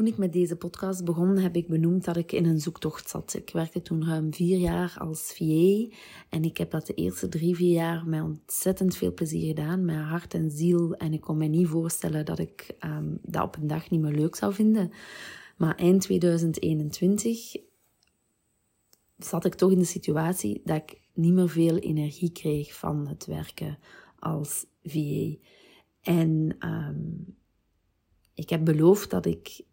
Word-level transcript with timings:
Toen 0.00 0.08
ik 0.08 0.18
met 0.18 0.32
deze 0.32 0.56
podcast 0.56 1.04
begon, 1.04 1.38
heb 1.38 1.56
ik 1.56 1.68
benoemd 1.68 2.04
dat 2.04 2.16
ik 2.16 2.32
in 2.32 2.44
een 2.44 2.60
zoektocht 2.60 3.08
zat. 3.08 3.34
Ik 3.34 3.50
werkte 3.50 3.82
toen 3.82 4.06
ruim 4.06 4.34
vier 4.34 4.58
jaar 4.58 4.96
als 4.98 5.32
VA 5.36 5.96
en 6.28 6.44
ik 6.44 6.56
heb 6.56 6.70
dat 6.70 6.86
de 6.86 6.94
eerste 6.94 7.28
drie, 7.28 7.54
vier 7.54 7.72
jaar 7.72 8.06
met 8.06 8.22
ontzettend 8.22 8.96
veel 8.96 9.14
plezier 9.14 9.46
gedaan, 9.46 9.84
met 9.84 9.96
hart 9.96 10.34
en 10.34 10.50
ziel. 10.50 10.94
En 10.94 11.12
ik 11.12 11.20
kon 11.20 11.36
me 11.36 11.46
niet 11.46 11.68
voorstellen 11.68 12.24
dat 12.24 12.38
ik 12.38 12.76
um, 12.84 13.18
dat 13.22 13.42
op 13.42 13.56
een 13.56 13.66
dag 13.66 13.90
niet 13.90 14.00
meer 14.00 14.12
leuk 14.12 14.34
zou 14.34 14.54
vinden. 14.54 14.90
Maar 15.56 15.74
eind 15.74 16.02
2021 16.02 17.56
zat 19.16 19.44
ik 19.44 19.54
toch 19.54 19.70
in 19.70 19.78
de 19.78 19.84
situatie 19.84 20.60
dat 20.64 20.76
ik 20.76 21.00
niet 21.14 21.32
meer 21.32 21.48
veel 21.48 21.76
energie 21.76 22.32
kreeg 22.32 22.74
van 22.74 23.08
het 23.08 23.26
werken 23.26 23.78
als 24.18 24.66
VA. 24.82 25.34
En 26.00 26.56
um, 26.60 27.36
ik 28.34 28.50
heb 28.50 28.64
beloofd 28.64 29.10
dat 29.10 29.26
ik 29.26 29.68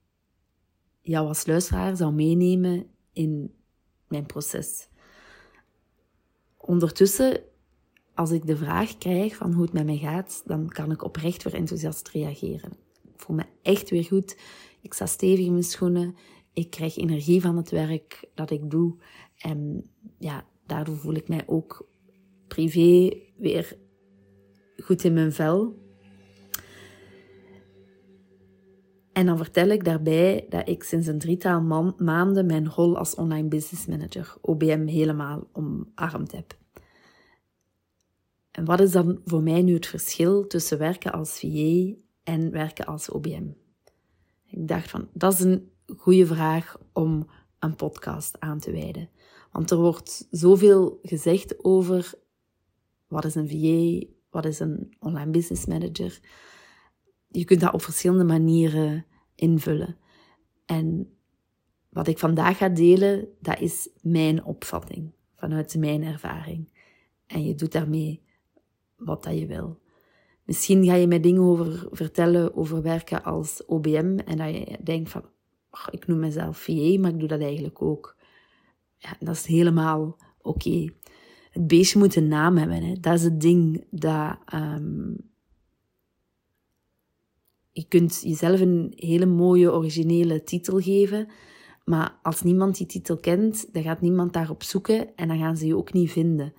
jou 1.08 1.28
als 1.28 1.46
luisteraar 1.46 1.96
zou 1.96 2.14
meenemen 2.14 2.86
in 3.14 3.54
mijn 4.08 4.26
proces. 4.26 4.88
Ondertussen, 6.58 7.42
als 8.14 8.32
ik 8.32 8.46
de 8.46 8.58
vraag 8.58 8.98
krijg 8.98 9.36
van 9.36 9.54
hoe 9.54 9.64
het 9.64 9.74
met 9.74 9.86
mij 9.86 9.98
gaat, 9.98 10.42
dan 10.46 10.70
kan 10.70 10.92
ik 10.92 11.04
oprecht 11.04 11.44
weer 11.44 11.54
enthousiast 11.54 12.10
reageren. 12.10 12.72
Ik 13.04 13.20
voel 13.20 13.36
me 13.36 13.44
echt 13.62 13.90
weer 13.90 14.04
goed. 14.04 14.38
Ik 14.82 14.94
sta 14.94 15.06
stevig 15.06 15.46
in 15.46 15.52
mijn 15.52 15.64
schoenen. 15.64 16.16
Ik 16.54 16.70
krijg 16.70 16.98
energie 16.98 17.42
van 17.42 17.58
het 17.58 17.70
werk 17.70 18.30
dat 18.34 18.52
ik 18.52 18.72
doe. 18.72 18.96
En 19.38 19.90
ja, 20.18 20.46
daardoor 20.66 20.98
voel 20.98 21.14
ik 21.14 21.28
mij 21.28 21.44
ook 21.46 21.90
privé 22.48 23.18
weer 23.38 23.78
goed 24.78 25.04
in 25.04 25.14
mijn 25.14 25.34
vel. 25.34 25.86
En 29.18 29.26
dan 29.26 29.38
vertel 29.38 29.68
ik 29.68 29.84
daarbij 29.84 30.46
dat 30.50 30.68
ik 30.68 30.84
sinds 30.84 31.08
een 31.08 31.20
drietal 31.20 31.62
maanden 31.98 32.46
mijn 32.46 32.70
rol 32.70 32.98
als 32.98 33.16
online 33.16 33.48
business 33.48 33.86
manager, 33.86 34.36
OBM, 34.42 34.86
helemaal 34.86 35.48
omarmd 35.52 36.32
heb. 36.32 36.58
En 38.52 38.66
wat 38.66 38.80
is 38.80 38.92
dan 38.92 39.22
voor 39.26 39.44
mij 39.44 39.62
nu 39.62 39.74
het 39.74 39.86
verschil 39.88 40.48
tussen 40.48 40.78
werken 40.78 41.12
als 41.12 41.40
VA 41.40 41.94
en 42.24 42.52
werken 42.52 42.86
als 42.86 43.10
OBM? 43.10 43.48
Ik 44.46 44.68
dacht 44.68 44.90
van, 44.90 45.08
dat 45.14 45.34
is 45.34 45.40
een 45.40 45.72
goede 45.98 46.26
vraag 46.26 46.78
om 46.94 47.28
een 47.60 47.76
podcast 47.76 48.40
aan 48.40 48.60
te 48.60 48.72
wijden. 48.72 49.10
Want 49.52 49.72
er 49.72 49.78
wordt 49.78 50.28
zoveel 50.32 51.00
gezegd 51.02 51.64
over 51.64 52.14
wat 53.08 53.26
is 53.26 53.36
een 53.36 53.50
VA, 53.50 54.08
wat 54.30 54.46
is 54.46 54.60
een 54.60 54.96
online 55.00 55.32
business 55.32 55.66
manager 55.66 56.20
je 57.38 57.46
kunt 57.46 57.62
dat 57.62 57.74
op 57.74 57.82
verschillende 57.82 58.24
manieren 58.24 59.06
invullen. 59.36 59.98
En 60.66 61.10
wat 61.90 62.08
ik 62.08 62.18
vandaag 62.18 62.58
ga 62.58 62.70
delen, 62.70 63.28
dat 63.42 63.60
is 63.60 63.90
mijn 64.02 64.44
opvatting, 64.44 65.12
vanuit 65.36 65.76
mijn 65.78 66.04
ervaring. 66.04 66.70
En 67.28 67.46
je 67.46 67.56
doet 67.56 67.72
daarmee 67.72 68.22
wat 68.96 69.24
dat 69.24 69.40
je 69.40 69.46
wil. 69.46 69.80
Misschien 70.44 70.86
ga 70.86 70.94
je 70.94 71.08
mij 71.08 71.20
dingen 71.20 71.42
over 71.42 71.88
vertellen 71.92 72.56
over 72.56 72.82
werken 72.82 73.24
als 73.24 73.66
OBM 73.66 74.18
en 74.26 74.38
dat 74.38 74.50
je 74.50 74.78
denkt 74.84 75.10
van, 75.10 75.24
ik 75.92 76.08
noem 76.08 76.20
mezelf 76.20 76.58
VA, 76.58 77.00
maar 77.00 77.12
ik 77.12 77.20
doe 77.20 77.28
dat 77.28 77.42
eigenlijk 77.42 77.82
ook. 77.82 78.16
Ja, 78.98 79.16
dat 79.20 79.36
is 79.36 79.46
helemaal 79.46 80.18
oké. 80.42 80.90
Het 81.52 81.68
beestje 81.68 82.00
moet 82.00 82.16
een 82.16 82.28
naam 82.28 82.58
hebben. 82.58 82.84
Hè. 82.84 82.94
Dat 82.94 83.14
is 83.14 83.24
het 83.24 83.42
ding 83.42 83.86
dat 83.90 84.38
um, 84.54 85.16
je 87.78 87.88
kunt 87.88 88.22
jezelf 88.24 88.60
een 88.60 88.94
hele 88.96 89.26
mooie, 89.26 89.74
originele 89.74 90.44
titel 90.44 90.80
geven. 90.80 91.28
Maar 91.86 92.20
als 92.22 92.42
niemand 92.42 92.78
die 92.78 92.86
titel 92.86 93.18
kent, 93.18 93.74
dan 93.74 93.84
gaat 93.84 94.02
niemand 94.02 94.34
daarop 94.34 94.64
zoeken 94.64 95.16
en 95.16 95.28
dan 95.28 95.38
gaan 95.38 95.58
ze 95.58 95.66
je 95.66 95.78
ook 95.78 95.94
niet 95.94 96.12
vinden. 96.12 96.54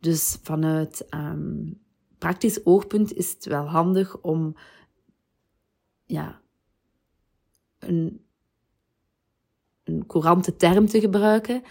Dus 0.00 0.38
vanuit 0.42 1.06
um, 1.14 1.80
praktisch 2.18 2.66
oogpunt 2.66 3.14
is 3.14 3.30
het 3.32 3.44
wel 3.44 3.64
handig 3.66 4.20
om 4.20 4.56
ja, 6.04 6.40
een, 7.78 8.24
een 9.84 10.06
courante 10.06 10.56
term 10.56 10.86
te 10.86 11.00
gebruiken. 11.00 11.62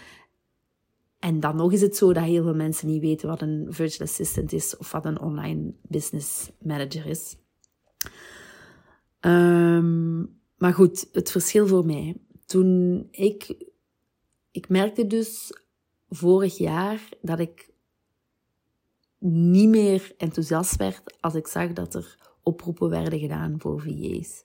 En 1.18 1.40
dan 1.40 1.56
nog 1.56 1.72
is 1.72 1.80
het 1.80 1.96
zo 1.96 2.12
dat 2.12 2.24
heel 2.24 2.42
veel 2.42 2.54
mensen 2.54 2.88
niet 2.88 3.00
weten 3.00 3.28
wat 3.28 3.42
een 3.42 3.66
virtual 3.68 4.08
assistant 4.08 4.52
is 4.52 4.76
of 4.76 4.92
wat 4.92 5.04
een 5.04 5.20
online 5.20 5.74
business 5.82 6.50
manager 6.62 7.06
is. 7.06 7.36
Um, 9.20 10.40
maar 10.56 10.74
goed, 10.74 11.08
het 11.12 11.30
verschil 11.30 11.66
voor 11.66 11.86
mij. 11.86 12.16
Toen 12.46 13.06
ik, 13.10 13.64
ik 14.50 14.68
merkte 14.68 15.06
dus 15.06 15.52
vorig 16.08 16.58
jaar 16.58 17.08
dat 17.20 17.38
ik 17.38 17.70
niet 19.18 19.68
meer 19.68 20.14
enthousiast 20.16 20.76
werd 20.76 21.16
als 21.20 21.34
ik 21.34 21.46
zag 21.46 21.72
dat 21.72 21.94
er 21.94 22.16
oproepen 22.42 22.88
werden 22.88 23.18
gedaan 23.18 23.60
voor 23.60 23.80
VA's. 23.80 24.44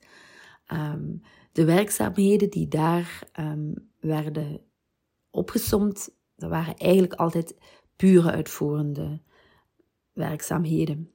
Ehm, 0.65 1.15
de 1.51 1.65
werkzaamheden 1.65 2.49
die 2.49 2.67
daar 2.67 3.29
um, 3.39 3.91
werden 3.99 4.61
opgesomd, 5.29 6.15
dat 6.35 6.49
waren 6.49 6.75
eigenlijk 6.75 7.13
altijd 7.13 7.55
pure 7.95 8.31
uitvoerende 8.31 9.21
werkzaamheden. 10.13 11.11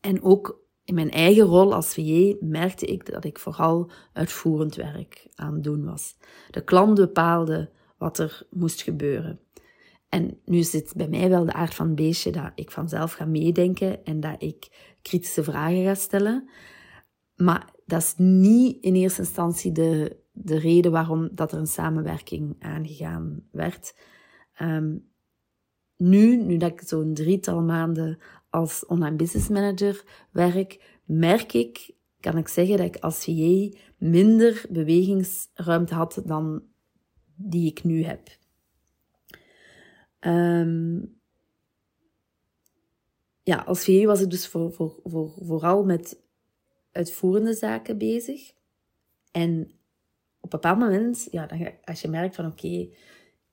En 0.00 0.22
ook 0.22 0.60
in 0.90 0.96
mijn 0.96 1.10
eigen 1.10 1.44
rol 1.44 1.74
als 1.74 1.94
VJ 1.94 2.36
merkte 2.40 2.86
ik 2.86 3.12
dat 3.12 3.24
ik 3.24 3.38
vooral 3.38 3.90
uitvoerend 4.12 4.74
werk 4.74 5.28
aan 5.34 5.54
het 5.54 5.64
doen 5.64 5.84
was. 5.84 6.16
De 6.50 6.64
klant 6.64 6.94
bepaalde 6.94 7.70
wat 7.98 8.18
er 8.18 8.46
moest 8.50 8.82
gebeuren. 8.82 9.40
En 10.08 10.40
nu 10.44 10.62
zit 10.62 10.92
bij 10.96 11.08
mij 11.08 11.28
wel 11.28 11.44
de 11.44 11.52
aard 11.52 11.74
van 11.74 11.94
beestje 11.94 12.32
dat 12.32 12.52
ik 12.54 12.70
vanzelf 12.70 13.12
ga 13.12 13.24
meedenken 13.24 14.04
en 14.04 14.20
dat 14.20 14.42
ik 14.42 14.68
kritische 15.02 15.44
vragen 15.44 15.84
ga 15.84 15.94
stellen. 15.94 16.48
Maar 17.36 17.74
dat 17.86 18.02
is 18.02 18.14
niet 18.16 18.82
in 18.84 18.94
eerste 18.94 19.20
instantie 19.20 19.72
de, 19.72 20.16
de 20.32 20.58
reden 20.58 20.92
waarom 20.92 21.28
dat 21.32 21.52
er 21.52 21.58
een 21.58 21.66
samenwerking 21.66 22.56
aangegaan 22.58 23.42
werd. 23.50 23.94
Um, 24.62 25.09
nu, 26.00 26.36
nu 26.36 26.56
dat 26.56 26.70
ik 26.70 26.80
zo'n 26.80 27.14
drietal 27.14 27.62
maanden 27.62 28.18
als 28.50 28.86
online 28.86 29.16
business 29.16 29.48
manager 29.48 30.04
werk, 30.30 30.98
merk 31.04 31.52
ik, 31.52 31.94
kan 32.20 32.36
ik 32.36 32.48
zeggen 32.48 32.76
dat 32.76 32.86
ik 32.86 32.96
als 32.96 33.24
VA 33.24 33.78
minder 33.98 34.64
bewegingsruimte 34.70 35.94
had 35.94 36.22
dan 36.24 36.62
die 37.34 37.70
ik 37.70 37.84
nu 37.84 38.04
heb. 38.04 38.28
Um, 40.20 41.18
ja, 43.42 43.56
als 43.56 43.84
VA 43.84 44.04
was 44.04 44.20
ik 44.20 44.30
dus 44.30 44.46
voor, 44.46 44.72
voor, 44.72 45.00
voor, 45.04 45.30
vooral 45.30 45.84
met 45.84 46.22
uitvoerende 46.92 47.54
zaken 47.54 47.98
bezig. 47.98 48.52
En 49.30 49.60
op 50.40 50.52
een 50.52 50.60
bepaald 50.60 50.78
moment, 50.78 51.28
ja, 51.30 51.46
dan, 51.46 51.72
als 51.84 52.00
je 52.00 52.08
merkt 52.08 52.34
van 52.34 52.46
oké, 52.46 52.88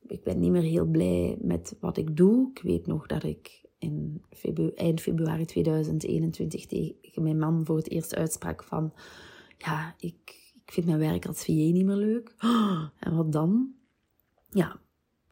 ik 0.07 0.23
ben 0.23 0.39
niet 0.39 0.51
meer 0.51 0.61
heel 0.61 0.85
blij 0.85 1.37
met 1.41 1.75
wat 1.79 1.97
ik 1.97 2.17
doe. 2.17 2.49
Ik 2.53 2.61
weet 2.61 2.87
nog 2.87 3.05
dat 3.05 3.23
ik 3.23 3.65
in 3.77 4.21
eind 4.75 5.01
februari 5.01 5.45
2021 5.45 6.65
tegen 6.65 7.23
mijn 7.23 7.39
man 7.39 7.65
voor 7.65 7.77
het 7.77 7.89
eerst 7.89 8.15
uitsprak 8.15 8.63
van... 8.63 8.93
Ja, 9.57 9.95
ik, 9.99 10.51
ik 10.65 10.71
vind 10.71 10.85
mijn 10.85 10.99
werk 10.99 11.25
als 11.25 11.43
VA 11.43 11.51
niet 11.51 11.85
meer 11.85 11.95
leuk. 11.95 12.35
en 12.99 13.15
wat 13.15 13.31
dan? 13.31 13.73
Ja, 14.49 14.79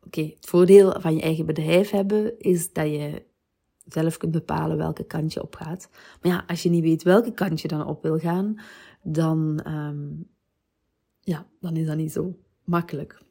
oké. 0.06 0.22
Het 0.22 0.46
voordeel 0.46 1.02
van 1.02 1.16
je 1.16 1.22
eigen 1.22 1.46
bedrijf 1.46 1.90
hebben 1.90 2.40
is 2.40 2.74
dat 2.74 2.88
je 2.88 3.24
zelf 3.88 4.18
kunt 4.18 4.32
bepalen 4.32 4.78
welke 4.78 5.06
kant 5.06 5.34
je 5.34 5.42
op 5.42 5.56
gaat. 5.56 5.90
Maar 6.22 6.32
ja, 6.32 6.44
als 6.48 6.64
je 6.64 6.70
niet 6.70 6.84
weet 6.84 7.04
welke 7.04 7.32
kant 7.32 7.62
je 7.62 7.68
dan 7.68 7.86
op 7.86 8.02
wil 8.02 8.18
gaan, 8.18 8.60
dan, 9.04 9.68
um, 9.68 10.28
ja, 11.20 11.48
dan 11.60 11.76
is 11.76 11.86
dat 11.86 11.98
niet 11.98 12.12
zo 12.12 12.36
makkelijk. 12.64 13.24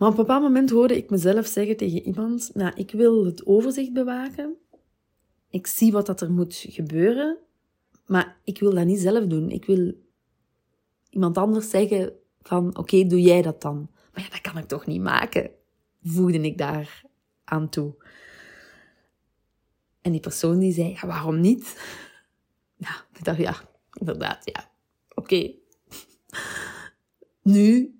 Maar 0.00 0.08
op 0.08 0.18
een 0.18 0.24
bepaald 0.24 0.42
moment 0.42 0.70
hoorde 0.70 0.96
ik 0.96 1.10
mezelf 1.10 1.46
zeggen 1.46 1.76
tegen 1.76 2.02
iemand, 2.02 2.50
nou, 2.54 2.72
ik 2.74 2.90
wil 2.90 3.24
het 3.24 3.46
overzicht 3.46 3.92
bewaken. 3.92 4.56
Ik 5.48 5.66
zie 5.66 5.92
wat 5.92 6.06
dat 6.06 6.20
er 6.20 6.30
moet 6.30 6.64
gebeuren, 6.68 7.38
maar 8.06 8.40
ik 8.44 8.60
wil 8.60 8.74
dat 8.74 8.84
niet 8.84 9.00
zelf 9.00 9.26
doen. 9.26 9.50
Ik 9.50 9.64
wil 9.64 9.94
iemand 11.10 11.38
anders 11.38 11.70
zeggen 11.70 12.12
van, 12.40 12.76
oké, 12.76 13.06
doe 13.06 13.20
jij 13.20 13.42
dat 13.42 13.62
dan. 13.62 13.90
Maar 14.12 14.22
ja, 14.22 14.28
dat 14.30 14.40
kan 14.40 14.58
ik 14.58 14.68
toch 14.68 14.86
niet 14.86 15.00
maken, 15.00 15.50
voegde 16.02 16.40
ik 16.40 16.58
daar 16.58 17.02
aan 17.44 17.68
toe. 17.68 17.94
En 20.00 20.12
die 20.12 20.20
persoon 20.20 20.58
die 20.58 20.72
zei, 20.72 20.88
ja, 20.88 21.06
waarom 21.06 21.40
niet? 21.40 21.80
Ja, 22.76 23.04
ik 23.18 23.24
dacht, 23.24 23.38
ja, 23.38 23.54
inderdaad, 23.92 24.40
ja, 24.44 24.70
oké. 25.14 25.52
Nu 27.42 27.99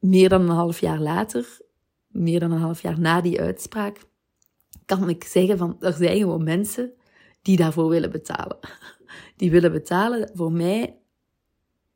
meer 0.00 0.28
dan 0.28 0.40
een 0.40 0.56
half 0.56 0.80
jaar 0.80 1.00
later, 1.00 1.58
meer 2.06 2.40
dan 2.40 2.52
een 2.52 2.60
half 2.60 2.82
jaar 2.82 3.00
na 3.00 3.20
die 3.20 3.40
uitspraak, 3.40 4.00
kan 4.86 5.08
ik 5.08 5.24
zeggen 5.24 5.58
van 5.58 5.76
er 5.80 5.92
zijn 5.92 6.18
gewoon 6.18 6.44
mensen 6.44 6.92
die 7.42 7.56
daarvoor 7.56 7.88
willen 7.88 8.10
betalen. 8.10 8.58
Die 9.36 9.50
willen 9.50 9.72
betalen 9.72 10.30
voor 10.34 10.52
mij 10.52 10.98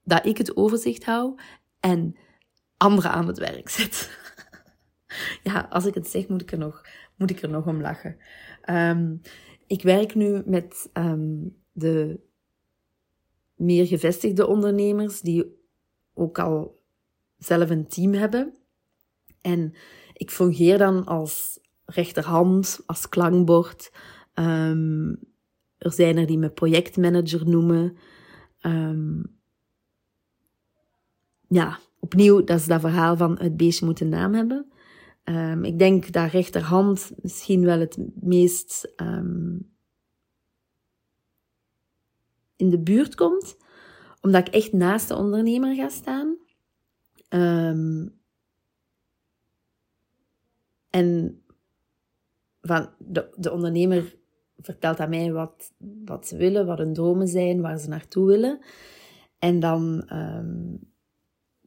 dat 0.04 0.26
ik 0.26 0.38
het 0.38 0.56
overzicht 0.56 1.04
hou 1.04 1.38
en 1.80 2.16
anderen 2.76 3.10
aan 3.10 3.26
het 3.26 3.38
werk 3.38 3.68
zet. 3.68 4.18
ja, 5.42 5.66
als 5.70 5.84
ik 5.84 5.94
het 5.94 6.08
zeg, 6.08 6.28
moet 6.28 6.42
ik 6.42 6.52
er 6.52 6.58
nog, 6.58 6.86
moet 7.16 7.30
ik 7.30 7.42
er 7.42 7.48
nog 7.48 7.66
om 7.66 7.80
lachen. 7.80 8.16
Um, 8.70 9.20
ik 9.66 9.82
werk 9.82 10.14
nu 10.14 10.42
met 10.46 10.90
um, 10.92 11.56
de 11.72 12.20
meer 13.54 13.86
gevestigde 13.86 14.46
ondernemers 14.46 15.20
die 15.20 15.44
ook 16.14 16.38
al 16.38 16.82
zelf 17.44 17.70
een 17.70 17.88
team 17.88 18.12
hebben. 18.12 18.54
En 19.40 19.74
ik 20.12 20.30
fungeer 20.30 20.78
dan 20.78 21.04
als 21.04 21.58
rechterhand, 21.84 22.80
als 22.86 23.08
klankbord. 23.08 23.92
Um, 24.34 25.18
er 25.78 25.92
zijn 25.92 26.16
er 26.16 26.26
die 26.26 26.38
me 26.38 26.50
projectmanager 26.50 27.48
noemen. 27.48 27.96
Um, 28.62 29.36
ja, 31.48 31.78
opnieuw, 32.00 32.44
dat 32.44 32.58
is 32.58 32.66
dat 32.66 32.80
verhaal 32.80 33.16
van 33.16 33.38
het 33.38 33.56
beestje 33.56 33.84
moet 33.84 34.00
een 34.00 34.08
naam 34.08 34.34
hebben. 34.34 34.72
Um, 35.24 35.64
ik 35.64 35.78
denk 35.78 36.12
dat 36.12 36.30
rechterhand 36.30 37.12
misschien 37.22 37.64
wel 37.64 37.78
het 37.78 37.98
meest 38.20 38.94
in 42.56 42.70
de 42.70 42.78
buurt 42.78 43.14
komt, 43.14 43.56
omdat 44.20 44.48
ik 44.48 44.54
echt 44.54 44.72
naast 44.72 45.08
de 45.08 45.16
ondernemer 45.16 45.74
ga 45.74 45.88
staan. 45.88 46.36
Um, 47.34 48.20
en 50.90 51.38
van 52.60 52.88
de, 52.98 53.28
de 53.36 53.52
ondernemer 53.52 54.16
vertelt 54.58 55.00
aan 55.00 55.08
mij 55.08 55.32
wat, 55.32 55.72
wat 56.04 56.26
ze 56.26 56.36
willen, 56.36 56.66
wat 56.66 56.78
hun 56.78 56.92
dromen 56.92 57.28
zijn, 57.28 57.60
waar 57.60 57.78
ze 57.78 57.88
naartoe 57.88 58.26
willen. 58.26 58.58
En 59.38 59.60
dan 59.60 60.08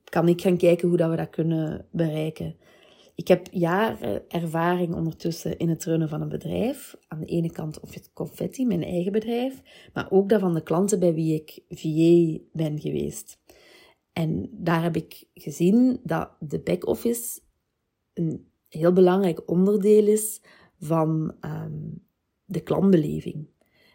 kan 0.04 0.28
ik 0.28 0.42
gaan 0.42 0.58
kijken 0.58 0.88
hoe 0.88 0.98
dat 0.98 1.10
we 1.10 1.16
dat 1.16 1.30
kunnen 1.30 1.86
bereiken. 1.92 2.56
Ik 3.16 3.28
heb 3.28 3.48
jaren 3.52 4.30
ervaring 4.30 4.96
ondertussen 4.96 5.58
in 5.58 5.70
het 5.70 5.84
runnen 5.84 6.10
van 6.10 6.22
een 6.22 6.30
bedrijf. 6.30 6.96
Aan 7.08 7.20
de 7.20 7.26
ene 7.26 7.52
kant 7.52 7.80
of 7.80 7.94
het 7.94 8.10
confetti, 8.14 8.66
mijn 8.66 8.84
eigen 8.84 9.12
bedrijf, 9.12 9.62
maar 9.94 10.12
ook 10.12 10.30
dat 10.30 10.40
van 10.40 10.54
de 10.54 10.64
klanten 10.64 11.00
bij 11.00 11.14
wie 11.14 11.36
ik 11.36 11.64
VA 11.70 12.44
ben 12.52 12.80
geweest. 12.80 13.40
En 14.18 14.50
daar 14.52 14.84
heb 14.84 14.96
ik 14.96 15.24
gezien 15.34 16.00
dat 16.04 16.30
de 16.40 16.60
back-office 16.60 17.40
een 18.14 18.48
heel 18.68 18.94
belangrijk 18.94 19.50
onderdeel 19.50 20.08
is 20.08 20.42
van 20.80 21.36
um, 21.42 22.04
de 22.46 22.62
klantbeleving. 22.62 23.48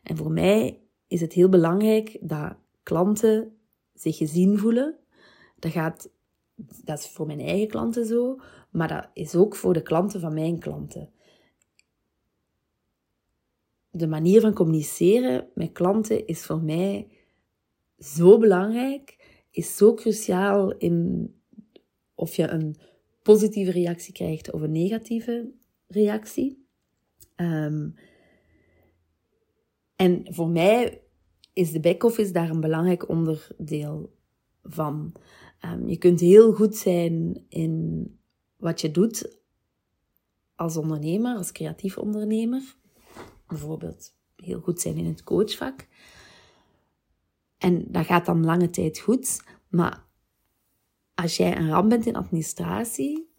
En 0.03 0.17
voor 0.17 0.31
mij 0.31 0.81
is 1.07 1.21
het 1.21 1.33
heel 1.33 1.49
belangrijk 1.49 2.19
dat 2.21 2.57
klanten 2.83 3.57
zich 3.95 4.17
gezien 4.17 4.59
voelen. 4.59 4.97
Dat 5.59 5.73
gaat 5.73 6.11
dat 6.85 6.99
is 6.99 7.09
voor 7.09 7.27
mijn 7.27 7.41
eigen 7.41 7.69
klanten 7.69 8.07
zo, 8.07 8.41
maar 8.71 8.89
dat 8.89 9.11
is 9.15 9.35
ook 9.35 9.57
voor 9.57 9.73
de 9.73 9.83
klanten 9.83 10.21
van 10.21 10.35
mijn 10.35 10.59
klanten. 10.59 11.11
De 13.91 14.07
manier 14.07 14.41
van 14.41 14.55
communiceren 14.55 15.49
met 15.55 15.73
klanten 15.73 16.27
is 16.27 16.45
voor 16.45 16.61
mij 16.63 17.09
zo 17.99 18.39
belangrijk, 18.39 19.21
is 19.53 19.77
zo 19.77 19.95
cruciaal 19.95 20.73
in 20.77 21.29
of 22.15 22.35
je 22.35 22.49
een 22.49 22.77
positieve 23.23 23.71
reactie 23.71 24.13
krijgt 24.13 24.53
of 24.53 24.61
een 24.61 24.73
negatieve 24.73 25.51
reactie. 25.87 26.67
Ehm, 27.37 27.89
en 29.97 30.35
voor 30.35 30.49
mij 30.49 31.03
is 31.53 31.73
de 31.73 31.81
back-office 31.81 32.33
daar 32.33 32.51
een 32.51 32.61
belangrijk 32.61 33.09
onderdeel 33.09 34.13
van. 34.63 35.13
Um, 35.65 35.89
je 35.89 35.97
kunt 35.97 36.21
heel 36.21 36.53
goed 36.53 36.77
zijn 36.77 37.45
in 37.49 38.07
wat 38.57 38.81
je 38.81 38.91
doet 38.91 39.39
als 40.55 40.77
ondernemer, 40.77 41.37
als 41.37 41.53
creatief 41.53 41.99
ondernemer. 41.99 42.77
Bijvoorbeeld 43.47 44.15
heel 44.37 44.61
goed 44.61 44.81
zijn 44.81 44.97
in 44.97 45.07
het 45.07 45.25
coachvak. 45.25 45.87
En 47.63 47.85
dat 47.89 48.07
gaat 48.07 48.27
dan 48.27 48.45
lange 48.45 48.71
tijd 48.71 48.99
goed. 48.99 49.43
Maar 49.69 50.05
als 51.15 51.37
jij 51.37 51.57
een 51.57 51.69
ram 51.69 51.89
bent 51.89 52.07
in 52.07 52.17
administratie, 52.17 53.31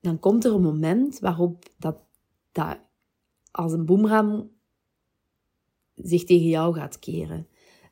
dan 0.00 0.18
komt 0.18 0.44
er 0.44 0.54
een 0.54 0.62
moment 0.62 1.18
waarop 1.18 1.64
dat, 1.78 2.04
dat 2.52 2.78
als 3.50 3.72
een 3.72 3.86
boemram 3.86 4.50
zich 5.94 6.24
tegen 6.24 6.48
jou 6.48 6.74
gaat 6.74 6.98
keren. 6.98 7.48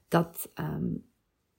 Dat, 0.08 0.50
um, 0.55 1.05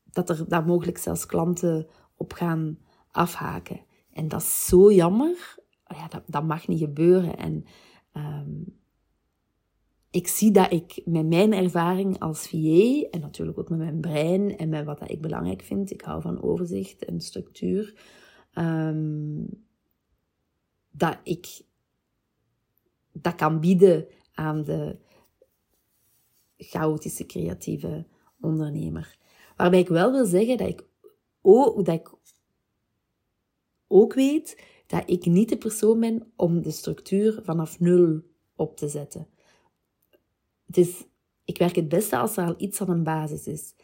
dat 0.03 0.29
er 0.29 0.47
daar 0.47 0.65
mogelijk 0.65 0.97
zelfs 0.97 1.25
klanten 1.25 1.87
op 2.15 2.33
gaan 2.33 2.79
afhaken. 3.11 3.85
En 4.11 4.27
dat 4.27 4.41
is 4.41 4.65
zo 4.65 4.91
jammer. 4.91 5.55
Ja, 5.87 6.07
dat, 6.07 6.23
dat 6.25 6.43
mag 6.43 6.67
niet 6.67 6.79
gebeuren. 6.79 7.37
En 7.37 7.65
um, 8.13 8.76
ik 10.17 10.27
zie 10.27 10.51
dat 10.51 10.71
ik 10.71 11.01
met 11.05 11.25
mijn 11.25 11.53
ervaring 11.53 12.19
als 12.19 12.47
VA, 12.47 13.07
en 13.09 13.19
natuurlijk 13.19 13.57
ook 13.57 13.69
met 13.69 13.79
mijn 13.79 14.01
brein 14.01 14.57
en 14.57 14.69
met 14.69 14.85
wat 14.85 15.11
ik 15.11 15.21
belangrijk 15.21 15.61
vind, 15.61 15.91
ik 15.91 16.01
hou 16.01 16.21
van 16.21 16.41
overzicht 16.41 17.05
en 17.05 17.21
structuur, 17.21 17.93
um, 18.55 19.65
dat 20.91 21.17
ik 21.23 21.61
dat 23.11 23.35
kan 23.35 23.59
bieden 23.59 24.07
aan 24.33 24.63
de 24.63 24.97
chaotische 26.57 27.25
creatieve 27.25 28.05
ondernemer. 28.41 29.17
Waarbij 29.55 29.79
ik 29.79 29.87
wel 29.87 30.11
wil 30.11 30.25
zeggen 30.25 30.57
dat 30.57 30.67
ik 30.67 30.85
ook, 31.41 31.85
dat 31.85 31.95
ik 31.95 32.11
ook 33.87 34.13
weet 34.13 34.63
dat 34.87 35.03
ik 35.05 35.25
niet 35.25 35.49
de 35.49 35.57
persoon 35.57 35.99
ben 35.99 36.31
om 36.35 36.61
de 36.61 36.71
structuur 36.71 37.39
vanaf 37.43 37.79
nul 37.79 38.21
op 38.55 38.77
te 38.77 38.87
zetten. 38.87 39.27
Is, 40.71 41.03
ik 41.43 41.57
werk 41.57 41.75
het 41.75 41.89
beste 41.89 42.17
als 42.17 42.37
er 42.37 42.45
al 42.45 42.55
iets 42.57 42.81
aan 42.81 42.89
een 42.89 43.03
basis 43.03 43.47
is. 43.47 43.75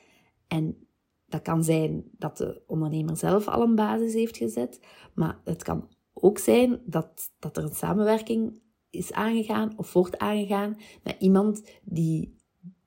En 0.48 0.88
dat 1.26 1.42
kan 1.42 1.64
zijn 1.64 2.04
dat 2.12 2.38
de 2.38 2.62
ondernemer 2.68 3.18
zelf 3.18 3.48
al 3.48 3.62
een 3.62 3.76
basis 3.76 4.14
heeft 4.14 4.38
gezet, 4.38 4.80
maar 5.14 5.42
het 5.44 5.64
kan 5.64 5.90
ook 6.14 6.38
zijn 6.38 6.82
dat, 6.86 7.32
dat 7.40 7.58
er 7.58 7.64
een 7.64 7.76
samenwerking 7.76 8.62
is 8.90 9.12
aangegaan 9.12 9.74
of 9.78 9.94
wordt 9.94 10.18
aangegaan 10.18 10.78
met 11.04 11.16
iemand 11.20 11.64
die 11.84 12.36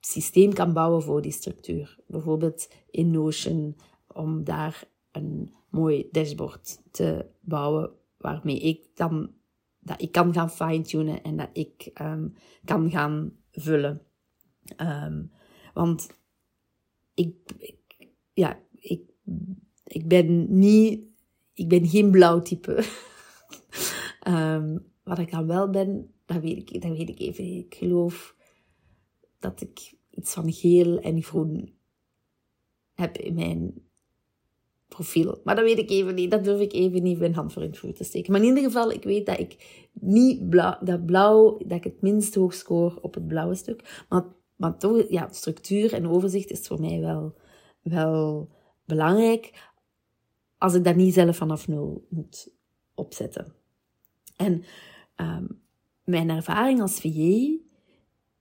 systeem 0.00 0.52
kan 0.52 0.72
bouwen 0.72 1.02
voor 1.02 1.22
die 1.22 1.32
structuur. 1.32 1.98
Bijvoorbeeld 2.06 2.69
in 2.90 3.10
Notion, 3.10 3.76
om 4.06 4.44
daar 4.44 4.84
een 5.10 5.54
mooi 5.70 6.08
dashboard 6.10 6.81
te 6.91 7.26
bouwen 7.41 7.91
waarmee 8.17 8.60
ik 8.60 8.86
dan 8.94 9.31
dat 9.79 10.03
ik 10.03 10.12
kan 10.12 10.32
gaan 10.32 10.50
fine-tunen 10.50 11.22
en 11.22 11.36
dat 11.36 11.48
ik 11.53 11.91
um, 12.00 12.34
kan 12.65 12.91
gaan 12.91 13.32
vullen. 13.56 14.03
Um, 14.77 15.31
want 15.75 16.08
ik, 17.15 17.36
ik, 17.58 18.08
ja, 18.32 18.60
ik, 18.75 19.03
ik 19.84 20.08
ben 20.08 20.58
niet, 20.58 21.01
ik 21.55 21.69
ben 21.69 21.89
geen 21.89 22.10
blauw 22.10 22.43
type. 22.43 22.84
um, 24.29 24.84
wat 25.05 25.19
ik 25.19 25.31
dan 25.31 25.46
wel 25.46 25.70
ben, 25.70 26.15
dat 26.25 26.41
weet 26.41 26.70
ik, 26.70 26.82
dat 26.82 26.96
weet 26.96 27.08
ik 27.08 27.19
even. 27.19 27.44
Ik 27.44 27.75
geloof 27.75 28.36
dat 29.39 29.60
ik 29.60 29.94
iets 30.10 30.32
van 30.32 30.53
geel 30.53 30.98
en 30.98 31.22
groen 31.22 31.75
heb 32.94 33.19
in 33.19 33.34
mijn 33.34 33.85
profiel. 34.88 35.40
Maar 35.44 35.55
dat 35.55 35.64
weet 35.64 35.78
ik 35.78 35.90
even 35.90 36.14
niet. 36.14 36.31
Dat 36.31 36.44
durf 36.44 36.60
ik 36.60 36.72
even 36.72 37.02
niet 37.02 37.19
mijn 37.19 37.34
hand 37.34 37.52
voor 37.52 37.62
in 37.62 37.70
het 37.70 37.78
vuur 37.78 37.94
te 37.94 38.05
steken. 38.05 38.32
Maar 38.32 38.40
in 38.40 38.46
ieder 38.46 38.62
geval, 38.62 38.90
ik 38.90 39.02
weet 39.02 39.26
dat 39.26 39.38
ik 39.38 39.82
niet 39.93 40.48
blauw, 40.48 40.78
dat 40.81 41.06
blauw, 41.06 41.58
dat 41.58 41.78
ik 41.78 41.84
het 41.84 42.00
minst 42.02 42.34
hoog 42.34 42.55
score 42.55 43.02
op 43.02 43.14
het 43.14 43.26
blauwe 43.26 43.55
stuk. 43.55 44.05
Maar, 44.08 44.24
maar 44.56 44.78
toch, 44.78 45.05
ja, 45.08 45.28
structuur 45.31 45.93
en 45.93 46.08
overzicht 46.08 46.50
is 46.50 46.66
voor 46.66 46.81
mij 46.81 47.00
wel, 47.00 47.34
wel 47.82 48.48
belangrijk. 48.84 49.70
Als 50.58 50.74
ik 50.74 50.84
dat 50.84 50.96
niet 50.96 51.14
zelf 51.14 51.36
vanaf 51.36 51.69
nul 51.69 52.06
moet 52.08 52.48
opzetten. 52.94 53.52
En 54.36 54.64
um, 55.16 55.60
mijn 56.05 56.31
ervaring 56.31 56.81
als 56.81 57.00
VJ, 57.00 57.58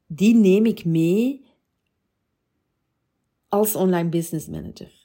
die 0.07 0.35
neem 0.35 0.65
ik 0.65 0.85
mee 0.85 1.45
als 3.47 3.75
online 3.75 4.09
business 4.09 4.47
manager. 4.47 5.04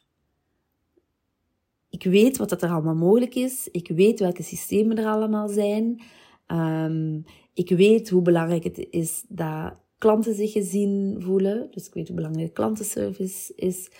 Ik 1.91 2.03
weet 2.03 2.37
wat 2.37 2.63
er 2.63 2.71
allemaal 2.71 2.95
mogelijk 2.95 3.35
is. 3.35 3.69
Ik 3.69 3.89
weet 3.89 4.21
welke 4.21 4.43
systemen 4.43 4.99
er 4.99 5.07
allemaal 5.07 5.49
zijn. 5.49 6.03
Um, 6.47 7.25
ik 7.55 7.69
weet 7.69 8.11
hoe 8.11 8.23
belangrijk 8.23 8.65
het 8.65 8.87
is 8.91 9.25
dat 9.29 9.75
klanten 9.99 10.35
zich 10.35 10.53
gezien 10.53 11.17
voelen. 11.19 11.69
Dus 11.71 11.87
ik 11.87 11.95
weet 11.95 12.07
hoe 12.07 12.17
belangrijk 12.17 12.55
klantenservice 12.55 13.53
is. 13.55 13.91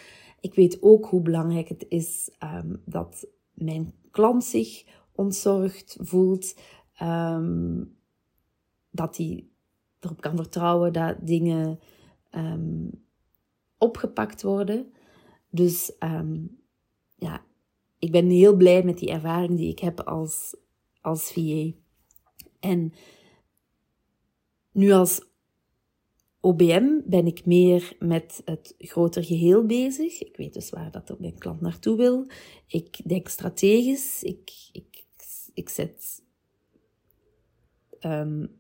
Ik 0.41 0.55
weet 0.55 0.83
ook 0.83 1.07
hoe 1.07 1.23
belangrijk 1.23 1.69
het 1.69 1.87
is 1.89 2.31
um, 2.43 2.83
dat 2.85 3.27
mijn 3.55 3.95
klant 4.11 4.45
zich 4.45 4.85
ontzorgd 5.13 5.97
voelt. 6.01 6.55
Um, 7.03 7.97
dat 8.91 9.17
hij 9.17 9.45
erop 10.01 10.21
kan 10.21 10.37
vertrouwen 10.37 10.93
dat 10.93 11.17
dingen 11.21 11.79
opgepakt 13.79 14.43
worden. 14.43 14.93
Dus 15.51 15.93
ja, 17.17 17.45
ik 18.01 18.11
ben 18.11 18.31
heel 18.31 18.57
blij 18.57 18.83
met 18.83 18.99
die 18.99 19.11
ervaring 19.11 19.57
die 19.57 19.71
ik 19.71 19.79
heb 19.79 20.01
als, 20.01 20.57
als 21.01 21.33
VA. 21.33 21.71
En 22.61 22.93
nu 24.73 24.91
als 24.93 25.29
OBM 26.41 27.01
ben 27.05 27.27
ik 27.27 27.47
meer 27.47 27.97
met 27.99 28.43
het 28.45 28.75
groter 28.79 29.25
geheel 29.25 29.67
bezig. 29.67 30.23
Ik 30.23 30.37
weet 30.37 30.55
dus 30.55 30.71
waar 30.71 30.91
dat 30.91 31.21
mijn 31.21 31.39
klant 31.39 31.61
naartoe 31.61 31.97
wil. 31.97 32.27
Ik 32.67 33.09
denk 33.09 33.29
strategisch. 33.29 34.23
Ik, 34.23 34.51
ik, 34.73 35.05
ik 35.55 35.69
zet 35.69 36.23
um, 38.01 38.60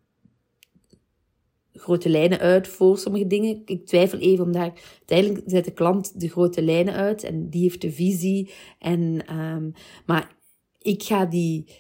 grote 1.73 2.09
lijnen 2.09 2.39
uit 2.39 2.69
voor 2.69 2.99
sommige 2.99 3.27
dingen. 3.27 3.62
Ik 3.65 3.87
twijfel 3.87 4.19
even 4.19 4.45
om 4.45 4.53
daar... 4.53 4.73
Uiteindelijk 4.99 5.43
zet 5.50 5.65
de 5.65 5.73
klant 5.73 6.21
de 6.21 6.29
grote 6.29 6.62
lijnen 6.62 6.95
uit 6.95 7.23
en 7.23 7.50
die 7.50 7.62
heeft 7.62 7.81
de 7.81 7.93
visie. 7.93 8.50
En, 8.79 9.35
um, 9.37 9.73
maar 10.07 10.37
ik 10.79 11.03
ga 11.03 11.27
die... 11.27 11.73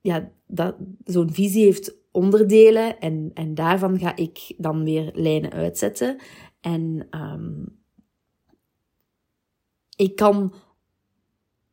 Ja, 0.00 0.32
dat, 0.46 0.76
zo'n 1.04 1.32
visie 1.32 1.64
heeft 1.64 1.96
onderdelen 2.10 3.00
en, 3.00 3.30
en 3.34 3.54
daarvan 3.54 3.98
ga 3.98 4.16
ik 4.16 4.54
dan 4.56 4.84
weer 4.84 5.10
lijnen 5.14 5.50
uitzetten. 5.50 6.18
En 6.60 7.08
um, 7.10 7.78
ik 9.96 10.16
kan... 10.16 10.54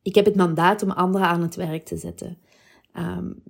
Ik 0.02 0.14
heb 0.14 0.24
het 0.24 0.36
mandaat 0.36 0.82
om 0.82 0.90
anderen 0.90 1.28
aan 1.28 1.42
het 1.42 1.54
werk 1.54 1.84
te 1.84 1.96
zetten. 1.96 2.38
Um, 2.96 3.42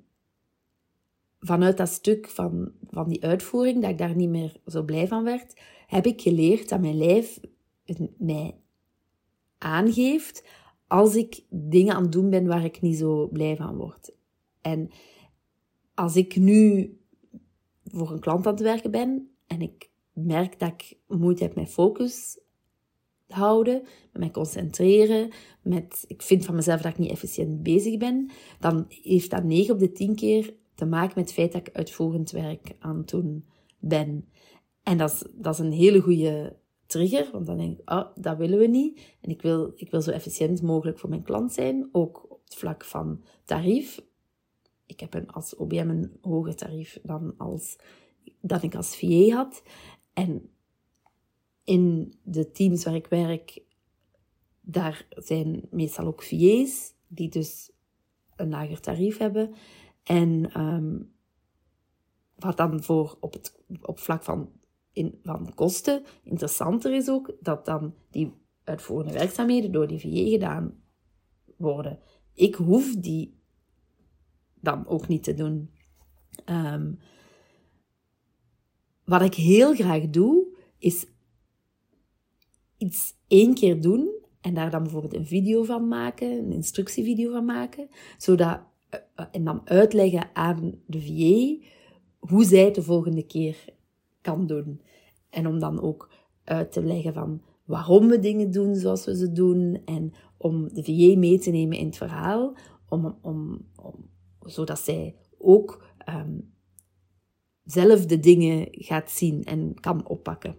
vanuit 1.40 1.76
dat 1.76 1.88
stuk 1.88 2.28
van, 2.28 2.73
van 2.90 3.09
die 3.09 3.25
uitvoering, 3.25 3.80
dat 3.80 3.90
ik 3.90 3.99
daar 3.99 4.16
niet 4.16 4.28
meer 4.28 4.61
zo 4.66 4.83
blij 4.83 5.09
van 5.09 5.25
werd, 5.25 5.61
heb 5.87 6.07
ik 6.07 6.21
geleerd 6.21 6.68
dat 6.68 6.80
mijn 6.80 6.97
lijf 6.97 7.40
mij 8.18 8.57
aangeeft 9.59 10.45
als 10.87 11.16
ik 11.16 11.45
dingen 11.50 11.95
aan 11.95 12.02
het 12.02 12.12
doen 12.12 12.30
ben 12.30 12.47
waar 12.47 12.64
ik 12.64 12.80
niet 12.80 12.97
zo 12.97 13.28
blij 13.28 13.57
van 13.57 13.76
word. 13.76 14.12
En 14.61 14.90
als 15.95 16.16
ik 16.16 16.37
nu 16.37 16.92
voor 17.85 18.11
een 18.11 18.21
klant 18.21 18.47
aan 18.47 18.52
het 18.52 18.62
werken 18.62 18.90
ben 18.90 19.30
en 19.47 19.61
ik 19.61 19.90
merk 20.12 20.59
dat 20.59 20.68
ik 20.68 20.99
moeite 21.07 21.42
heb 21.42 21.54
met 21.54 21.68
focus 21.68 22.38
houden, 23.28 23.83
met 24.12 24.21
mij 24.21 24.30
concentreren, 24.30 25.30
met 25.62 26.04
ik 26.07 26.23
vind 26.23 26.45
van 26.45 26.54
mezelf 26.54 26.80
dat 26.80 26.92
ik 26.92 26.99
niet 26.99 27.11
efficiënt 27.11 27.62
bezig 27.62 27.97
ben, 27.97 28.30
dan 28.61 28.85
heeft 28.88 29.30
dat 29.30 29.45
9 29.45 29.75
op 29.75 29.80
de 29.80 29.92
10 29.92 30.14
keer 30.14 30.54
te 30.78 30.87
maken 30.87 31.12
met 31.14 31.25
het 31.25 31.32
feit 31.32 31.52
dat 31.52 31.66
ik 31.66 31.76
uitvoerend 31.76 32.30
werk 32.30 32.76
aan 32.78 32.97
het 32.97 33.08
doen 33.08 33.44
ben. 33.78 34.28
En 34.82 34.99
dat 34.99 35.12
is, 35.12 35.25
dat 35.32 35.54
is 35.54 35.61
een 35.61 35.73
hele 35.73 36.00
goede 36.00 36.56
trigger, 36.87 37.28
want 37.32 37.47
dan 37.47 37.56
denk 37.56 37.78
ik, 37.78 37.90
oh, 37.90 38.06
dat 38.14 38.37
willen 38.37 38.58
we 38.58 38.66
niet. 38.66 39.16
En 39.20 39.30
ik 39.30 39.42
wil, 39.42 39.73
ik 39.75 39.90
wil 39.90 40.02
zo 40.02 40.11
efficiënt 40.11 40.62
mogelijk 40.62 40.99
voor 40.99 41.08
mijn 41.08 41.23
klant 41.23 41.52
zijn, 41.52 41.88
ook 41.92 42.30
op 42.30 42.40
het 42.44 42.54
vlak 42.54 42.85
van 42.85 43.25
tarief. 43.44 44.02
Ik 44.87 45.00
heb 45.00 45.14
een, 45.14 45.30
als 45.30 45.56
OBM 45.56 45.88
een 45.88 46.18
hoger 46.23 46.56
tarief 46.56 46.99
dan 47.02 47.35
als, 47.37 47.76
dat 48.40 48.62
ik 48.62 48.75
als 48.75 48.97
VA 48.97 49.35
had. 49.35 49.62
En 50.12 50.50
in 51.64 52.14
de 52.23 52.50
teams 52.50 52.85
waar 52.85 52.94
ik 52.94 53.06
werk, 53.06 53.62
daar 54.61 55.06
zijn 55.11 55.66
meestal 55.70 56.06
ook 56.06 56.23
VA's, 56.23 56.94
die 57.06 57.28
dus 57.28 57.70
een 58.37 58.49
lager 58.49 58.80
tarief 58.80 59.18
hebben. 59.18 59.54
En 60.09 60.61
um, 60.61 61.12
wat 62.35 62.57
dan 62.57 62.83
voor 62.83 63.17
op 63.21 63.33
het 63.33 63.62
op 63.83 63.99
vlak 63.99 64.23
van, 64.23 64.53
in, 64.93 65.21
van 65.23 65.55
kosten 65.55 66.03
interessanter 66.23 66.95
is 66.95 67.09
ook, 67.09 67.37
dat 67.41 67.65
dan 67.65 67.95
die 68.11 68.33
uitvoerende 68.65 69.12
werkzaamheden 69.12 69.73
door 69.73 69.87
die 69.87 69.99
VJ 69.99 70.31
gedaan 70.31 70.83
worden. 71.57 71.99
Ik 72.35 72.55
hoef 72.55 72.97
die 72.97 73.41
dan 74.55 74.87
ook 74.87 75.09
niet 75.09 75.23
te 75.23 75.35
doen. 75.35 75.71
Um, 76.47 76.99
wat 79.05 79.23
ik 79.23 79.35
heel 79.35 79.75
graag 79.75 80.11
doe, 80.11 80.57
is 80.79 81.07
iets 82.77 83.15
één 83.27 83.55
keer 83.55 83.81
doen 83.81 84.11
en 84.41 84.55
daar 84.55 84.71
dan 84.71 84.83
bijvoorbeeld 84.83 85.15
een 85.15 85.27
video 85.27 85.65
van 85.65 85.88
maken, 85.88 86.31
een 86.31 86.53
instructievideo 86.53 87.33
van 87.33 87.45
maken, 87.45 87.88
zodat 88.19 88.61
en 89.30 89.45
dan 89.45 89.61
uitleggen 89.64 90.30
aan 90.33 90.75
de 90.87 91.00
VA 91.00 91.66
hoe 92.18 92.45
zij 92.45 92.64
het 92.64 92.75
de 92.75 92.83
volgende 92.83 93.23
keer 93.23 93.64
kan 94.21 94.47
doen. 94.47 94.80
En 95.30 95.47
om 95.47 95.59
dan 95.59 95.80
ook 95.80 96.11
uit 96.45 96.73
te 96.73 96.83
leggen 96.83 97.14
van 97.14 97.42
waarom 97.64 98.09
we 98.09 98.18
dingen 98.18 98.50
doen 98.50 98.75
zoals 98.76 99.04
we 99.04 99.16
ze 99.16 99.33
doen 99.33 99.83
en 99.85 100.12
om 100.37 100.68
de 100.75 100.85
VA 100.85 101.18
mee 101.18 101.38
te 101.38 101.50
nemen 101.50 101.78
in 101.78 101.87
het 101.87 101.97
verhaal, 101.97 102.57
om, 102.88 103.18
om, 103.21 103.66
om, 103.76 104.11
zodat 104.40 104.78
zij 104.78 105.16
ook 105.38 105.85
um, 106.09 106.52
zelf 107.64 108.07
de 108.07 108.21
dingen 108.21 108.68
gaat 108.71 109.11
zien 109.11 109.45
en 109.45 109.80
kan 109.80 110.07
oppakken. 110.07 110.57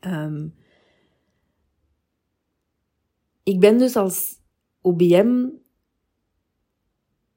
Um, 0.00 0.54
ik 3.42 3.60
ben 3.60 3.78
dus 3.78 3.96
als 3.96 4.40
OBM 4.80 5.48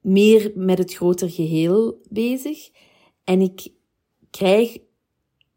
meer 0.00 0.52
met 0.54 0.78
het 0.78 0.94
groter 0.94 1.30
geheel 1.30 2.00
bezig. 2.08 2.70
En 3.24 3.40
ik 3.40 3.72
krijg 4.30 4.78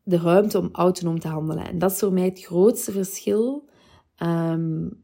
de 0.04 0.18
ruimte 0.18 0.60
om 0.60 0.70
autonoom 0.72 1.20
te 1.20 1.28
handelen. 1.28 1.68
En 1.68 1.80
dat 1.80 1.92
is 1.92 2.00
voor 2.00 2.14
mij 2.14 2.26
het 2.26 2.44
grootste 2.44 2.92
verschil. 2.92 3.70
Um, 4.24 5.02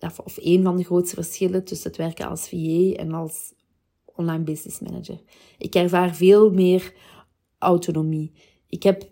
of 0.00 0.36
een 0.40 0.62
van 0.62 0.76
de 0.76 0.84
grootste 0.84 1.14
verschillen 1.14 1.64
tussen 1.64 1.88
het 1.88 1.98
werken 1.98 2.28
als 2.28 2.48
VA 2.48 2.92
en 2.96 3.12
als 3.12 3.54
online 4.04 4.44
business 4.44 4.80
manager. 4.80 5.20
Ik 5.58 5.74
ervaar 5.74 6.14
veel 6.14 6.50
meer 6.50 6.94
autonomie. 7.58 8.32
Ik 8.66 8.82
heb 8.82 9.08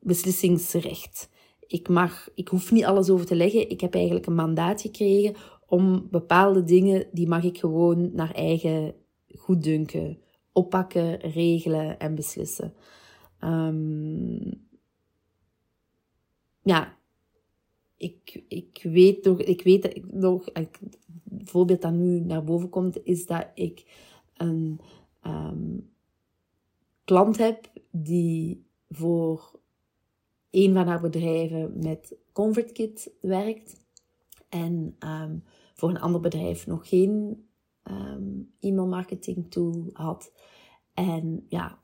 beslissingsrecht. 0.00 1.28
Ik, 1.66 1.88
mag, 1.88 2.28
ik 2.34 2.48
hoef 2.48 2.72
niet 2.72 2.84
alles 2.84 3.10
over 3.10 3.26
te 3.26 3.36
leggen. 3.36 3.70
Ik 3.70 3.80
heb 3.80 3.94
eigenlijk 3.94 4.26
een 4.26 4.34
mandaat 4.34 4.80
gekregen 4.80 5.34
om 5.74 6.08
bepaalde 6.10 6.64
dingen, 6.64 7.06
die 7.12 7.28
mag 7.28 7.42
ik 7.42 7.58
gewoon 7.58 8.14
naar 8.14 8.30
eigen 8.30 8.94
goeddunken 9.34 10.18
oppakken, 10.52 11.16
regelen 11.20 11.98
en 11.98 12.14
beslissen. 12.14 12.74
Um, 13.40 14.66
ja, 16.62 16.98
ik, 17.96 18.44
ik 18.48 18.80
weet 18.82 19.24
nog, 19.24 19.40
ik 19.40 19.62
weet 19.62 19.82
dat 19.82 19.96
ik 19.96 20.12
nog, 20.12 20.48
een 20.52 20.68
voorbeeld 21.44 21.82
dat 21.82 21.92
nu 21.92 22.20
naar 22.20 22.44
boven 22.44 22.68
komt, 22.68 23.04
is 23.04 23.26
dat 23.26 23.46
ik 23.54 23.84
een 24.36 24.80
um, 25.26 25.90
klant 27.04 27.38
heb 27.38 27.70
die 27.90 28.66
voor 28.88 29.60
een 30.50 30.74
van 30.74 30.86
haar 30.86 31.00
bedrijven 31.00 31.78
met 31.82 32.16
ConvertKit 32.32 33.12
werkt. 33.20 33.82
En 34.48 34.96
um, 34.98 35.42
voor 35.74 35.88
een 35.88 36.00
ander 36.00 36.20
bedrijf 36.20 36.66
nog 36.66 36.88
geen 36.88 37.44
um, 37.90 38.52
e-mail 38.60 38.86
marketing 38.86 39.50
tool 39.50 39.90
had. 39.92 40.32
En 40.94 41.44
ja, 41.48 41.78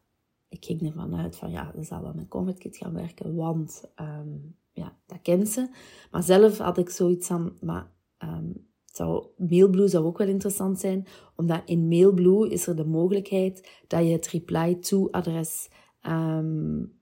ik 0.49 0.65
ging 0.65 0.83
ervan 0.87 1.17
uit 1.17 1.37
van 1.37 1.51
ja, 1.51 1.73
dat 1.75 1.87
zal 1.87 2.03
wel 2.03 2.15
met 2.15 2.29
ConvertKit 2.29 2.77
gaan 2.77 2.95
werken, 2.95 3.35
want 3.35 3.91
um, 4.01 4.57
ja, 4.73 4.97
dat 5.07 5.23
kent 5.23 5.49
ze. 5.49 5.69
Maar 6.11 6.23
zelf 6.23 6.59
had 6.59 6.79
ik 6.79 6.91
zoiets 6.91 7.27
van, 7.27 7.57
maar 7.61 7.91
um, 8.19 8.69
zou, 8.85 9.27
Mailblue 9.37 9.89
zou 9.89 10.05
ook 10.05 10.19
wel 10.19 10.29
interessant 10.29 10.81
zijn, 10.81 11.07
omdat 11.37 11.63
in 11.65 11.89
Mailblue 11.89 12.51
is 12.51 12.67
er 12.67 12.77
de 12.77 12.87
mogelijkheid 12.87 13.83
dat 13.87 14.05
je 14.05 14.13
het 14.13 14.29
reply 14.29 14.75
to 14.75 15.09
adres, 15.11 15.69
um, 16.03 16.93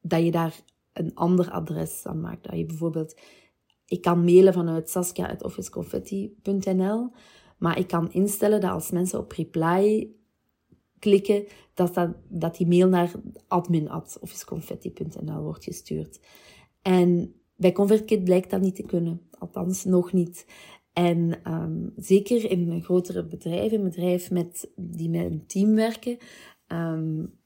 dat 0.00 0.24
je 0.24 0.30
daar 0.30 0.62
een 0.92 1.14
ander 1.14 1.50
adres 1.50 2.06
aan 2.06 2.20
maakt. 2.20 2.44
Dat 2.44 2.56
je 2.56 2.66
bijvoorbeeld 2.66 3.20
ik 3.88 4.02
kan 4.02 4.24
mailen 4.24 4.52
vanuit 4.52 4.90
saskia.officeconfetti.nl, 4.90 7.10
maar 7.58 7.78
ik 7.78 7.86
kan 7.86 8.12
instellen 8.12 8.60
dat 8.60 8.70
als 8.70 8.90
mensen 8.90 9.18
op 9.18 9.32
reply 9.32 10.10
klikken, 10.98 11.44
dat, 11.74 11.94
dat, 11.94 12.10
dat 12.28 12.56
die 12.56 12.66
mail 12.66 12.88
naar 12.88 13.12
admin.officeconfetti.nl 13.48 15.42
wordt 15.42 15.64
gestuurd. 15.64 16.20
En 16.82 17.34
bij 17.56 17.72
ConvertKit 17.72 18.24
blijkt 18.24 18.50
dat 18.50 18.60
niet 18.60 18.74
te 18.74 18.82
kunnen, 18.82 19.20
althans 19.30 19.84
nog 19.84 20.12
niet. 20.12 20.46
En 20.92 21.52
um, 21.52 21.92
zeker 21.96 22.50
in 22.50 22.82
grotere 22.82 23.26
bedrijf, 23.26 23.72
een 23.72 23.82
bedrijf 23.82 24.30
met, 24.30 24.70
die 24.76 25.08
met 25.08 25.24
een 25.24 25.46
team 25.46 25.74
werken, 25.74 26.18
um, 26.66 27.37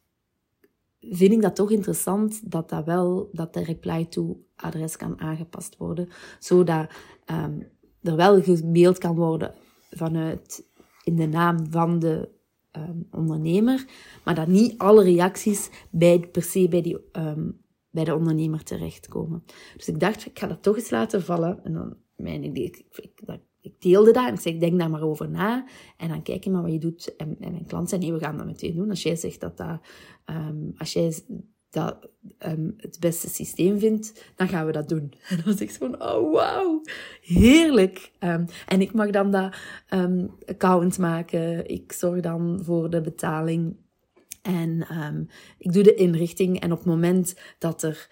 vind 1.10 1.32
ik 1.32 1.42
dat 1.42 1.56
toch 1.56 1.70
interessant 1.70 2.50
dat, 2.50 2.68
dat, 2.68 2.84
wel, 2.84 3.28
dat 3.32 3.54
de 3.54 3.64
reply-to-adres 3.64 4.96
kan 4.96 5.20
aangepast 5.20 5.76
worden, 5.76 6.08
zodat 6.38 6.90
um, 7.30 7.68
er 8.02 8.16
wel 8.16 8.42
gemaild 8.42 8.98
kan 8.98 9.14
worden 9.14 9.54
vanuit 9.90 10.70
in 11.04 11.16
de 11.16 11.26
naam 11.26 11.66
van 11.70 11.98
de 11.98 12.28
um, 12.76 13.06
ondernemer, 13.10 13.86
maar 14.24 14.34
dat 14.34 14.46
niet 14.46 14.78
alle 14.78 15.02
reacties 15.02 15.70
bij, 15.90 16.20
per 16.32 16.42
se 16.42 16.68
bij, 16.68 16.82
die, 16.82 16.98
um, 17.12 17.60
bij 17.90 18.04
de 18.04 18.14
ondernemer 18.14 18.62
terechtkomen. 18.62 19.44
Dus 19.76 19.88
ik 19.88 20.00
dacht, 20.00 20.26
ik 20.26 20.38
ga 20.38 20.46
dat 20.46 20.62
toch 20.62 20.76
eens 20.76 20.90
laten 20.90 21.22
vallen. 21.22 21.64
En 21.64 21.72
dan 21.72 21.96
mijn 22.16 22.44
idee. 22.44 22.64
Ik, 22.64 22.84
ik, 22.90 23.20
ik 23.62 23.80
deelde 23.80 24.12
dat 24.12 24.44
en 24.44 24.52
ik 24.52 24.60
denk 24.60 24.78
daar 24.78 24.90
maar 24.90 25.02
over 25.02 25.30
na. 25.30 25.64
En 25.96 26.08
dan 26.08 26.22
kijk 26.22 26.44
je 26.44 26.50
maar 26.50 26.62
wat 26.62 26.72
je 26.72 26.78
doet. 26.78 27.16
En, 27.16 27.36
en 27.40 27.52
mijn 27.52 27.66
klant 27.66 27.88
zei, 27.88 28.00
nee, 28.00 28.12
we 28.12 28.18
gaan 28.18 28.36
dat 28.36 28.46
meteen 28.46 28.74
doen. 28.74 28.90
Als 28.90 29.02
jij 29.02 29.16
zegt 29.16 29.40
dat 29.40 29.56
dat, 29.56 29.80
um, 30.26 30.72
als 30.76 30.92
jij 30.92 31.14
dat 31.70 32.08
um, 32.46 32.74
het 32.76 33.00
beste 33.00 33.28
systeem 33.28 33.78
vindt, 33.78 34.32
dan 34.36 34.48
gaan 34.48 34.66
we 34.66 34.72
dat 34.72 34.88
doen. 34.88 35.12
En 35.28 35.36
dan 35.36 35.44
was 35.44 35.60
ik 35.60 35.70
zo 35.70 35.78
van, 35.78 36.02
oh 36.02 36.32
wauw, 36.32 36.82
heerlijk. 37.20 38.12
Um, 38.20 38.46
en 38.66 38.80
ik 38.80 38.92
mag 38.92 39.10
dan 39.10 39.30
dat 39.30 39.56
account 40.46 40.98
maken. 40.98 41.68
Ik 41.68 41.92
zorg 41.92 42.20
dan 42.20 42.60
voor 42.62 42.90
de 42.90 43.00
betaling. 43.00 43.76
En 44.42 44.86
ik 45.58 45.72
doe 45.72 45.82
de 45.82 45.94
inrichting. 45.94 46.60
En 46.60 46.72
op 46.72 46.78
het 46.78 46.86
moment 46.86 47.34
dat 47.58 47.82
er 47.82 48.08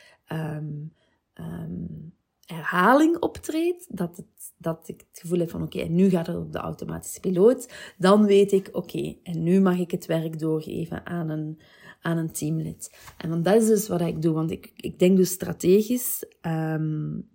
herhaling 2.55 3.19
optreedt, 3.19 3.97
dat, 3.97 4.17
het, 4.17 4.53
dat 4.57 4.89
ik 4.89 5.05
het 5.11 5.21
gevoel 5.21 5.39
heb 5.39 5.51
van 5.51 5.63
oké, 5.63 5.83
nu 5.83 6.09
gaat 6.09 6.27
het 6.27 6.37
op 6.37 6.53
de 6.53 6.59
automatische 6.59 7.21
piloot, 7.21 7.73
dan 7.99 8.25
weet 8.25 8.53
ik 8.53 8.69
oké, 8.73 9.17
en 9.23 9.43
nu 9.43 9.61
mag 9.61 9.79
ik 9.79 9.91
het 9.91 10.07
werk 10.07 10.39
doorgeven 10.39 11.07
aan 11.07 11.29
een, 11.29 11.61
aan 12.01 12.17
een 12.17 12.33
teamlid. 12.33 12.99
En 13.17 13.43
dat 13.43 13.63
is 13.63 13.67
dus 13.67 13.89
wat 13.89 14.01
ik 14.01 14.23
doe, 14.23 14.35
want 14.35 14.51
ik, 14.51 14.73
ik 14.77 14.99
denk 14.99 15.17
dus 15.17 15.31
strategisch 15.31 16.25
um, 16.43 17.29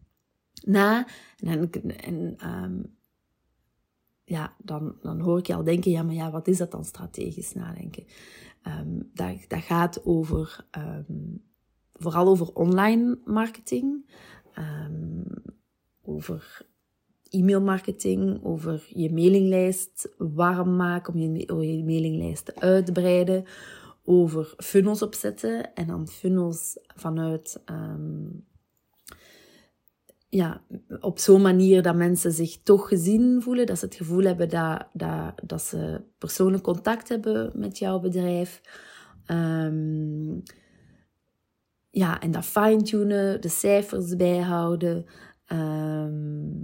na 0.64 1.08
en, 1.40 1.72
en 1.98 2.38
um, 2.50 2.94
ja, 4.24 4.56
dan, 4.64 4.96
dan 5.02 5.20
hoor 5.20 5.38
ik 5.38 5.48
je 5.48 5.56
al 5.56 5.64
denken, 5.64 5.92
ja, 5.92 6.04
maar 6.04 6.16
ja, 6.16 6.32
wat 6.32 6.48
is 6.48 6.58
dat 6.58 6.72
dan 6.72 6.86
strategisch 6.86 7.54
nadenken? 7.54 8.06
Um, 8.68 9.10
dat, 9.14 9.36
dat 9.48 9.62
gaat 9.62 10.06
over, 10.06 10.66
vooral 11.94 12.28
over 12.28 12.54
online 12.54 13.20
marketing 13.26 14.10
um, 14.58 15.24
over 16.02 16.66
e-mailmarketing, 17.30 18.44
over 18.44 18.86
je 18.90 19.14
mailinglijst 19.14 20.14
warm 20.18 20.76
maken, 20.76 21.14
om 21.14 21.20
je, 21.62 21.84
mailinglijst 21.84 22.46
te 22.86 22.92
breiden, 22.94 23.46
over 24.04 24.54
funnels 24.58 25.02
opzetten 25.02 25.74
en 25.74 25.88
dan 25.88 26.08
funnels 26.08 26.80
vanuit 26.96 27.64
um, 27.66 28.46
ja, 30.30 30.62
op 31.00 31.20
zo'n 31.20 31.42
manier 31.42 31.82
dat 31.82 31.96
mensen 31.96 32.32
zich 32.32 32.58
toch 32.64 32.88
gezien 32.88 33.42
voelen, 33.42 33.66
dat 33.66 33.80
ze 33.80 33.86
het 33.86 33.96
gevoel 33.96 34.24
hebben 34.24 34.50
dat, 34.50 34.88
dat, 34.94 35.34
dat 35.44 35.62
ze 35.62 36.02
persoonlijk 36.18 36.64
contact 36.64 37.10
hebben 37.10 37.52
met 37.56 37.78
jouw 37.78 38.00
bedrijf. 38.00 38.62
Um, 39.32 40.44
ja, 41.96 42.22
en 42.22 42.32
dat 42.32 42.46
fine-tunen, 42.46 43.42
de 43.42 43.50
cijfers 43.50 44.16
bijhouden. 44.16 45.06
Um, 45.48 46.64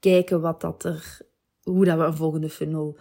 kijken 0.00 0.40
wat 0.40 0.60
dat 0.60 0.84
er, 0.84 1.20
hoe 1.62 1.84
dat 1.84 1.98
we 1.98 2.04
een 2.04 2.16
volgende 2.16 2.48
funnel 2.48 2.98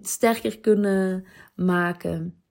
sterker 0.00 0.58
kunnen 0.58 1.24
maken. 1.54 2.42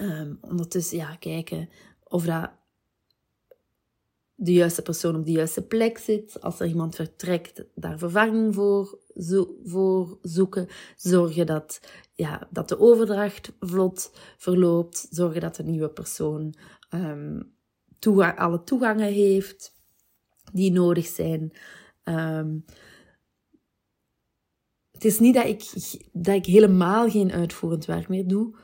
Um, 0.00 0.38
ondertussen, 0.40 0.96
ja, 0.96 1.16
kijken 1.16 1.68
of 2.04 2.24
dat 2.24 2.50
de 4.34 4.52
juiste 4.52 4.82
persoon 4.82 5.16
op 5.16 5.24
de 5.24 5.32
juiste 5.32 5.66
plek 5.66 5.98
zit. 5.98 6.40
Als 6.40 6.60
er 6.60 6.66
iemand 6.66 6.94
vertrekt, 6.94 7.64
daar 7.74 7.98
vervanging 7.98 8.54
voor, 8.54 8.98
zo, 9.16 9.56
voor 9.64 10.18
zoeken. 10.22 10.68
Zorgen 10.96 11.46
dat, 11.46 11.80
ja, 12.12 12.48
dat 12.50 12.68
de 12.68 12.78
overdracht 12.78 13.52
vlot 13.60 14.12
verloopt. 14.36 15.06
Zorgen 15.10 15.40
dat 15.40 15.56
de 15.56 15.62
nieuwe 15.62 15.90
persoon 15.90 16.54
toegang, 17.98 18.38
alle 18.38 18.64
toegangen 18.64 19.12
heeft 19.12 19.74
die 20.52 20.72
nodig 20.72 21.06
zijn. 21.06 21.52
Um, 22.04 22.64
het 24.92 25.04
is 25.04 25.18
niet 25.18 25.34
dat 25.34 25.46
ik, 25.46 25.72
dat 26.12 26.34
ik 26.34 26.46
helemaal 26.46 27.10
geen 27.10 27.32
uitvoerend 27.32 27.84
werk 27.84 28.08
meer 28.08 28.26
doe, 28.26 28.56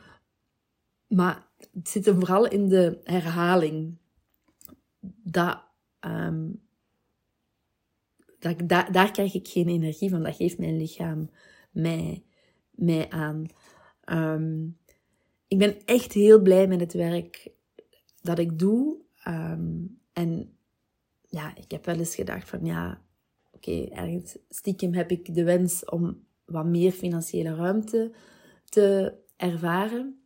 maar 1.07 1.49
het 1.73 1.89
zit 1.89 2.05
hem 2.05 2.15
vooral 2.15 2.47
in 2.47 2.69
de 2.69 3.01
herhaling 3.05 3.99
dat, 5.23 5.63
um, 6.01 6.63
dat, 8.41 8.69
daar, 8.69 8.93
daar 8.93 9.11
krijg 9.11 9.35
ik 9.35 9.49
geen 9.49 9.69
energie 9.69 10.11
van. 10.11 10.23
Dat 10.23 10.37
geeft 10.37 10.59
mijn 10.59 10.77
lichaam 10.77 11.31
mij, 11.71 12.25
mij 12.71 13.11
aan. 13.11 13.47
Um, 14.05 14.79
ik 15.49 15.59
ben 15.59 15.85
echt 15.85 16.13
heel 16.13 16.43
blij 16.43 16.67
met 16.67 16.81
het 16.81 16.93
werk 16.93 17.53
dat 18.23 18.39
ik 18.39 18.59
doe. 18.59 18.97
Um, 19.29 19.99
en 20.13 20.57
ja, 21.29 21.57
ik 21.57 21.71
heb 21.71 21.85
wel 21.85 21.99
eens 21.99 22.15
gedacht 22.15 22.49
van 22.49 22.65
ja, 22.65 23.03
oké, 23.53 23.85
ergens 23.85 24.39
stiekem 24.49 24.95
heb 24.95 25.11
ik 25.11 25.35
de 25.35 25.45
wens 25.45 25.85
om 25.85 26.25
wat 26.45 26.67
meer 26.67 26.93
financiële 26.93 27.55
ruimte 27.55 28.13
te 28.65 29.15
ervaren. 29.37 30.23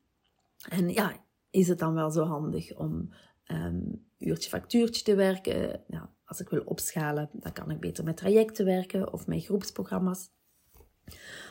En 0.68 0.88
ja, 0.88 1.24
is 1.50 1.68
het 1.68 1.78
dan 1.78 1.94
wel 1.94 2.10
zo 2.10 2.24
handig 2.24 2.76
om 2.76 3.10
um, 3.46 4.04
uurtje 4.18 4.48
factuurtje 4.48 5.02
te 5.02 5.14
werken. 5.14 5.82
Nou, 5.86 6.06
als 6.34 6.46
ik 6.46 6.52
wil 6.52 6.62
opschalen, 6.64 7.30
dan 7.32 7.52
kan 7.52 7.70
ik 7.70 7.80
beter 7.80 8.04
met 8.04 8.16
trajecten 8.16 8.64
werken 8.64 9.12
of 9.12 9.26
met 9.26 9.44
groepsprogramma's. 9.44 10.30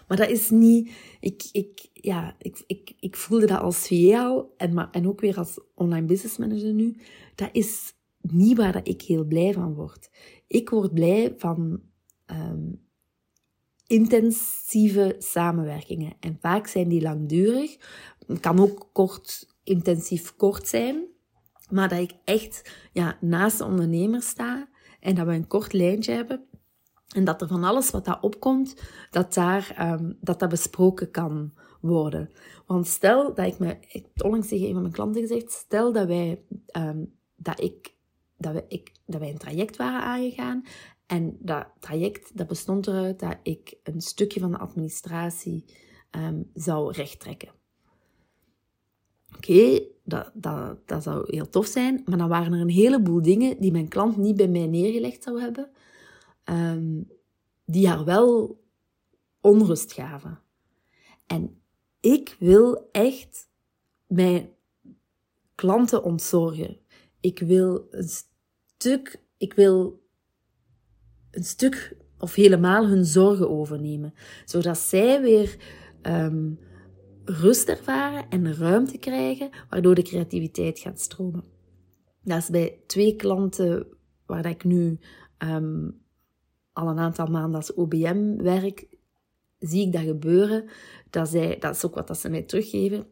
Maar 0.08 0.18
dat 0.18 0.30
is 0.30 0.50
niet... 0.50 0.92
Ik, 1.20 1.50
ik, 1.52 1.90
ja, 1.94 2.36
ik, 2.38 2.64
ik, 2.68 2.94
ik 3.00 3.16
voelde 3.16 3.46
dat 3.46 3.60
als 3.60 3.88
VA 3.88 4.46
en, 4.58 4.74
maar, 4.74 4.90
en 4.92 5.08
ook 5.08 5.22
weer 5.22 5.38
als 5.38 5.60
online 5.76 6.06
business 6.06 6.38
manager 6.38 6.74
nu. 6.74 6.98
Dat 7.36 7.50
is 7.52 7.94
niet 8.22 8.58
waar 8.58 8.72
dat 8.72 8.88
ik 8.88 9.02
heel 9.02 9.24
blij 9.24 9.54
van 9.54 9.74
word. 9.74 10.10
Ik 10.48 10.70
word 10.70 10.94
blij 10.94 11.34
van 11.38 11.82
um, 12.26 12.88
intensieve 13.88 15.16
samenwerkingen. 15.20 16.14
En 16.20 16.38
vaak 16.42 16.68
zijn 16.68 16.88
die 16.88 17.02
langdurig. 17.02 17.78
Het 18.28 18.40
kan 18.40 18.60
ook 18.60 18.90
kort, 18.92 19.56
intensief 19.64 20.36
kort 20.36 20.68
zijn. 20.68 21.12
Maar 21.70 21.90
dat 21.90 22.00
ik 22.00 22.14
echt 22.24 22.74
ja, 22.94 23.18
naast 23.22 23.58
de 23.58 23.66
ondernemer 23.66 24.22
sta 24.22 24.72
en 25.04 25.16
dat 25.16 25.26
we 25.26 25.34
een 25.34 25.48
kort 25.48 25.74
lijntje 25.74 26.12
hebben. 26.12 26.46
En 27.16 27.24
dat 27.24 27.42
er 27.42 27.48
van 27.48 27.64
alles 27.64 27.90
wat 27.90 28.06
daar 28.06 28.22
opkomt, 28.22 28.76
dat 29.10 29.34
daar, 29.34 29.92
um, 29.94 30.18
dat, 30.22 30.40
dat 30.40 30.50
besproken 30.50 31.12
kan 31.12 31.54
worden. 31.82 32.30
Want 32.66 32.88
stel 32.88 33.34
dat 33.34 33.46
ik 33.46 33.60
me, 33.60 33.78
ik 33.88 34.08
onlangs 34.24 34.48
tegen 34.48 34.68
een 34.68 34.74
van 34.74 34.82
mijn 34.82 34.94
klanten 34.94 35.22
gezegd, 35.22 35.52
stel 35.52 35.92
dat 35.92 36.08
wij, 36.08 36.46
um, 36.78 37.14
dat 37.36 37.62
ik, 37.62 37.96
dat, 38.38 38.54
we, 38.54 38.66
ik, 38.68 38.92
dat 39.06 39.20
wij 39.20 39.30
een 39.30 39.38
traject 39.38 39.78
waren 39.78 40.02
aangegaan. 40.02 40.64
En 41.06 41.38
dat 41.40 41.68
traject, 41.80 42.38
dat 42.38 42.48
bestond 42.48 42.88
eruit 42.88 43.20
dat 43.20 43.38
ik 43.44 43.76
een 43.84 44.02
stukje 44.02 44.40
van 44.40 44.52
de 44.52 44.58
administratie 44.58 45.66
um, 46.12 46.50
zou 46.54 46.92
rechttrekken. 46.92 47.50
Oké, 49.36 49.82
dat, 50.04 50.32
dat, 50.34 50.88
dat 50.88 51.04
zou 51.04 51.24
heel 51.28 51.50
tof 51.50 51.66
zijn. 51.66 52.02
Maar 52.06 52.18
dan 52.18 52.30
waren 52.30 52.54
er 52.54 52.60
een 52.60 52.70
heleboel 52.70 53.22
dingen 53.22 53.60
die 53.60 53.72
mijn 53.72 53.88
klant 53.88 54.18
niet 54.18 54.36
bij 54.36 54.48
mij 54.48 54.68
neergelegd 54.68 55.24
zou 55.24 55.42
hebben, 55.42 55.70
um, 56.46 57.08
die 57.66 57.88
haar 57.88 58.06
wel 58.06 58.62
onrust 59.42 59.94
gaven. 59.94 60.40
En 61.28 61.62
ik 62.00 62.36
wil 62.40 62.90
echt 62.92 63.50
mijn 64.08 64.50
klanten 65.56 66.04
ontzorgen. 66.04 66.78
Ik 67.20 67.40
wil 67.40 67.88
een 67.92 68.10
stuk, 68.78 69.20
ik 69.38 69.54
wil 69.54 70.02
een 71.32 71.44
stuk 71.44 71.98
of 72.18 72.36
helemaal 72.36 72.88
hun 72.88 73.06
zorgen 73.06 73.50
overnemen, 73.50 74.14
zodat 74.46 74.78
zij 74.78 75.22
weer 75.22 75.58
um, 76.02 76.60
rust 77.26 77.70
ervaren 77.70 78.30
en 78.30 78.56
ruimte 78.56 78.98
krijgen, 78.98 79.50
waardoor 79.70 79.96
de 79.96 80.02
creativiteit 80.02 80.80
gaat 80.80 81.00
stromen. 81.00 81.44
Dat 82.22 82.38
is 82.38 82.50
bij 82.50 82.80
twee 82.88 83.16
klanten 83.16 83.88
waar 84.26 84.46
ik 84.46 84.64
nu 84.64 85.00
um, 85.38 86.02
al 86.74 86.88
een 86.88 87.00
aantal 87.00 87.26
maanden 87.26 87.56
als 87.56 87.74
OBM 87.74 88.36
werk, 88.38 88.88
zie 89.60 89.86
ik 89.86 89.92
dat 89.92 90.02
gebeuren. 90.02 90.66
Dat, 91.10 91.30
zij, 91.30 91.58
dat 91.60 91.76
is 91.76 91.86
ook 91.86 91.96
wat 91.96 92.08
dat 92.08 92.18
ze 92.18 92.30
mij 92.30 92.44
teruggeven. 92.44 93.06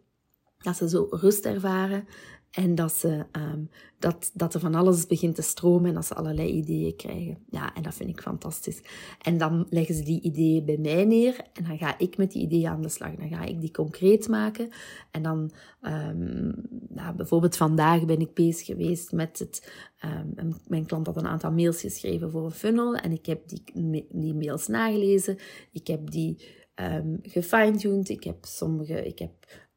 Dat 0.57 0.75
ze 0.75 0.89
zo 0.89 1.07
rust 1.09 1.45
ervaren 1.45 2.05
en 2.51 2.75
dat, 2.75 2.91
ze, 2.93 3.25
um, 3.31 3.69
dat, 3.99 4.31
dat 4.33 4.53
er 4.53 4.59
van 4.59 4.75
alles 4.75 5.07
begint 5.07 5.35
te 5.35 5.41
stromen 5.41 5.89
en 5.89 5.95
dat 5.95 6.05
ze 6.05 6.13
allerlei 6.13 6.49
ideeën 6.49 6.95
krijgen. 6.95 7.37
Ja, 7.49 7.75
en 7.75 7.83
dat 7.83 7.93
vind 7.93 8.09
ik 8.09 8.21
fantastisch. 8.21 8.81
En 9.21 9.37
dan 9.37 9.65
leggen 9.69 9.95
ze 9.95 10.03
die 10.03 10.21
ideeën 10.21 10.65
bij 10.65 10.77
mij 10.77 11.05
neer 11.05 11.35
en 11.53 11.63
dan 11.63 11.77
ga 11.77 11.97
ik 11.97 12.17
met 12.17 12.31
die 12.31 12.41
ideeën 12.41 12.67
aan 12.67 12.81
de 12.81 12.89
slag. 12.89 13.15
Dan 13.15 13.29
ga 13.29 13.43
ik 13.43 13.61
die 13.61 13.71
concreet 13.71 14.27
maken. 14.27 14.69
En 15.11 15.23
dan, 15.23 15.51
um, 15.81 16.53
nou, 16.89 17.15
bijvoorbeeld 17.15 17.57
vandaag 17.57 18.05
ben 18.05 18.19
ik 18.19 18.33
bezig 18.33 18.65
geweest 18.65 19.11
met 19.11 19.39
het... 19.39 19.71
Um, 20.05 20.53
mijn 20.67 20.85
klant 20.85 21.07
had 21.07 21.17
een 21.17 21.27
aantal 21.27 21.51
mails 21.51 21.81
geschreven 21.81 22.31
voor 22.31 22.45
een 22.45 22.51
funnel 22.51 22.95
en 22.95 23.11
ik 23.11 23.25
heb 23.25 23.47
die, 23.47 24.07
die 24.11 24.33
mails 24.33 24.67
nagelezen. 24.67 25.37
Ik 25.71 25.87
heb 25.87 26.11
die 26.11 26.45
um, 26.75 27.19
gefine-tuned. 27.21 28.09
Ik 28.09 28.23
heb 28.23 28.45
sommige... 28.45 29.05
Ik 29.05 29.19
heb 29.19 29.31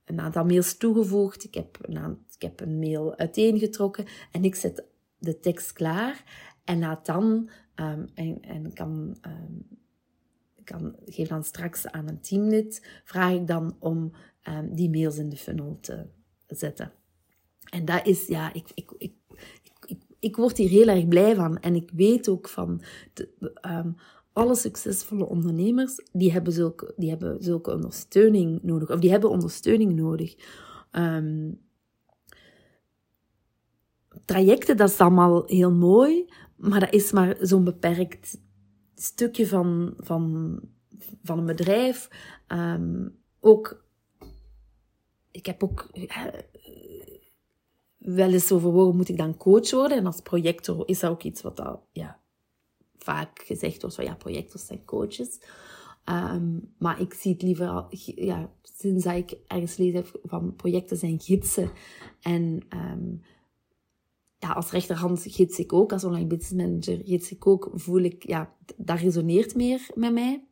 een 0.04 0.20
aantal 0.20 0.44
mails 0.44 0.76
toegevoegd. 0.76 1.44
Ik 1.44 1.54
heb 1.54 1.78
een, 1.80 2.18
ik 2.34 2.42
heb 2.42 2.60
een 2.60 2.78
mail 2.78 3.16
uiteengetrokken 3.16 4.04
en 4.30 4.44
ik 4.44 4.54
zet 4.54 4.84
de 5.18 5.40
tekst 5.40 5.72
klaar. 5.72 6.24
En 6.64 6.78
laat 6.78 7.06
dan, 7.06 7.50
um, 7.76 8.06
en, 8.14 8.40
en 8.40 8.72
kan, 8.72 9.16
um, 9.26 9.66
kan, 10.64 10.96
geef 11.04 11.28
dan 11.28 11.44
straks 11.44 11.86
aan 11.86 12.08
een 12.08 12.20
teamlid, 12.20 13.00
vraag 13.04 13.32
ik 13.32 13.46
dan 13.46 13.76
om 13.78 14.12
um, 14.48 14.74
die 14.74 14.90
mails 14.90 15.18
in 15.18 15.28
de 15.28 15.36
funnel 15.36 15.78
te 15.80 16.06
zetten. 16.46 16.92
En 17.70 17.84
dat 17.84 18.06
is, 18.06 18.26
ja, 18.26 18.52
ik, 18.52 18.70
ik, 18.74 18.90
ik, 18.98 19.14
ik, 20.18 20.36
word 20.36 20.56
hier 20.56 20.68
heel 20.68 20.88
erg 20.88 21.08
blij 21.08 21.34
van. 21.34 21.58
En 21.58 21.74
ik 21.74 21.90
weet 21.94 22.28
ook 22.28 22.48
van, 22.48 22.82
alle 24.32 24.54
succesvolle 24.54 25.26
ondernemers, 25.26 26.00
die 26.12 26.32
hebben, 26.32 26.52
zulke, 26.52 26.94
die 26.96 27.10
hebben 27.10 27.42
zulke 27.42 27.72
ondersteuning 27.72 28.62
nodig. 28.62 28.90
Of 28.90 29.00
die 29.00 29.10
hebben 29.10 29.30
ondersteuning 29.30 29.94
nodig. 29.94 30.34
Um, 30.92 31.60
trajecten, 34.24 34.76
dat 34.76 34.90
is 34.90 34.98
allemaal 34.98 35.42
heel 35.46 35.72
mooi, 35.72 36.32
maar 36.56 36.80
dat 36.80 36.92
is 36.92 37.12
maar 37.12 37.36
zo'n 37.40 37.64
beperkt 37.64 38.38
stukje 38.94 39.46
van, 39.46 39.94
van, 39.96 40.60
van 41.22 41.38
een 41.38 41.46
bedrijf. 41.46 42.08
Um, 42.48 43.18
ook, 43.40 43.84
ik 45.30 45.46
heb 45.46 45.62
ook 45.62 45.90
uh, 45.94 46.26
wel 47.98 48.32
eens 48.32 48.52
overwogen, 48.52 48.96
moet 48.96 49.08
ik 49.08 49.16
dan 49.16 49.36
coach 49.36 49.70
worden? 49.70 49.96
En 49.96 50.06
als 50.06 50.20
projector 50.20 50.88
is 50.88 51.00
dat 51.00 51.10
ook 51.10 51.22
iets 51.22 51.42
wat 51.42 51.56
dat, 51.56 51.80
ja, 51.92 52.20
vaak 52.96 53.42
gezegd 53.44 53.80
wordt 53.80 53.96
van 53.96 54.04
ja, 54.04 54.14
projectors 54.14 54.66
zijn 54.66 54.84
coaches. 54.84 55.40
Um, 56.08 56.74
maar 56.78 57.00
ik 57.00 57.14
zie 57.14 57.32
het 57.32 57.42
liever, 57.42 57.86
ja, 58.14 58.50
sinds 58.62 59.04
dat 59.04 59.14
ik 59.14 59.36
ergens 59.46 59.76
lees 59.76 59.92
heb 59.92 60.20
van 60.22 60.56
projecten 60.56 60.96
zijn 60.96 61.20
gidsen. 61.20 61.70
En 62.20 62.66
um, 62.92 63.22
ja, 64.44 64.52
als 64.52 64.70
rechterhand 64.70 65.22
gids 65.26 65.58
ik 65.58 65.72
ook, 65.72 65.92
als 65.92 66.04
online 66.04 66.26
business 66.26 66.52
manager 66.52 67.06
gids 67.06 67.30
ik 67.30 67.46
ook, 67.46 67.70
voel 67.74 68.00
ik, 68.00 68.26
ja, 68.26 68.54
dat 68.76 68.98
resoneert 68.98 69.54
meer 69.54 69.86
met 69.94 70.12
mij. 70.12 70.44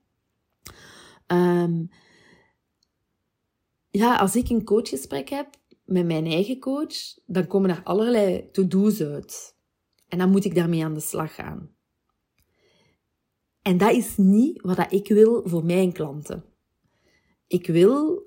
Um, 1.26 1.90
ja, 3.90 4.16
als 4.16 4.36
ik 4.36 4.48
een 4.48 4.64
coachgesprek 4.64 5.28
heb 5.28 5.48
met 5.84 6.06
mijn 6.06 6.26
eigen 6.26 6.58
coach, 6.58 7.18
dan 7.26 7.46
komen 7.46 7.70
er 7.70 7.82
allerlei 7.84 8.50
to-do's 8.50 9.00
uit. 9.00 9.56
En 10.08 10.18
dan 10.18 10.30
moet 10.30 10.44
ik 10.44 10.54
daarmee 10.54 10.84
aan 10.84 10.94
de 10.94 11.00
slag 11.00 11.34
gaan. 11.34 11.70
En 13.62 13.78
dat 13.78 13.92
is 13.92 14.16
niet 14.16 14.62
wat 14.62 14.92
ik 14.92 15.08
wil 15.08 15.42
voor 15.44 15.64
mijn 15.64 15.92
klanten. 15.92 16.44
Ik 17.46 17.66
wil, 17.66 18.26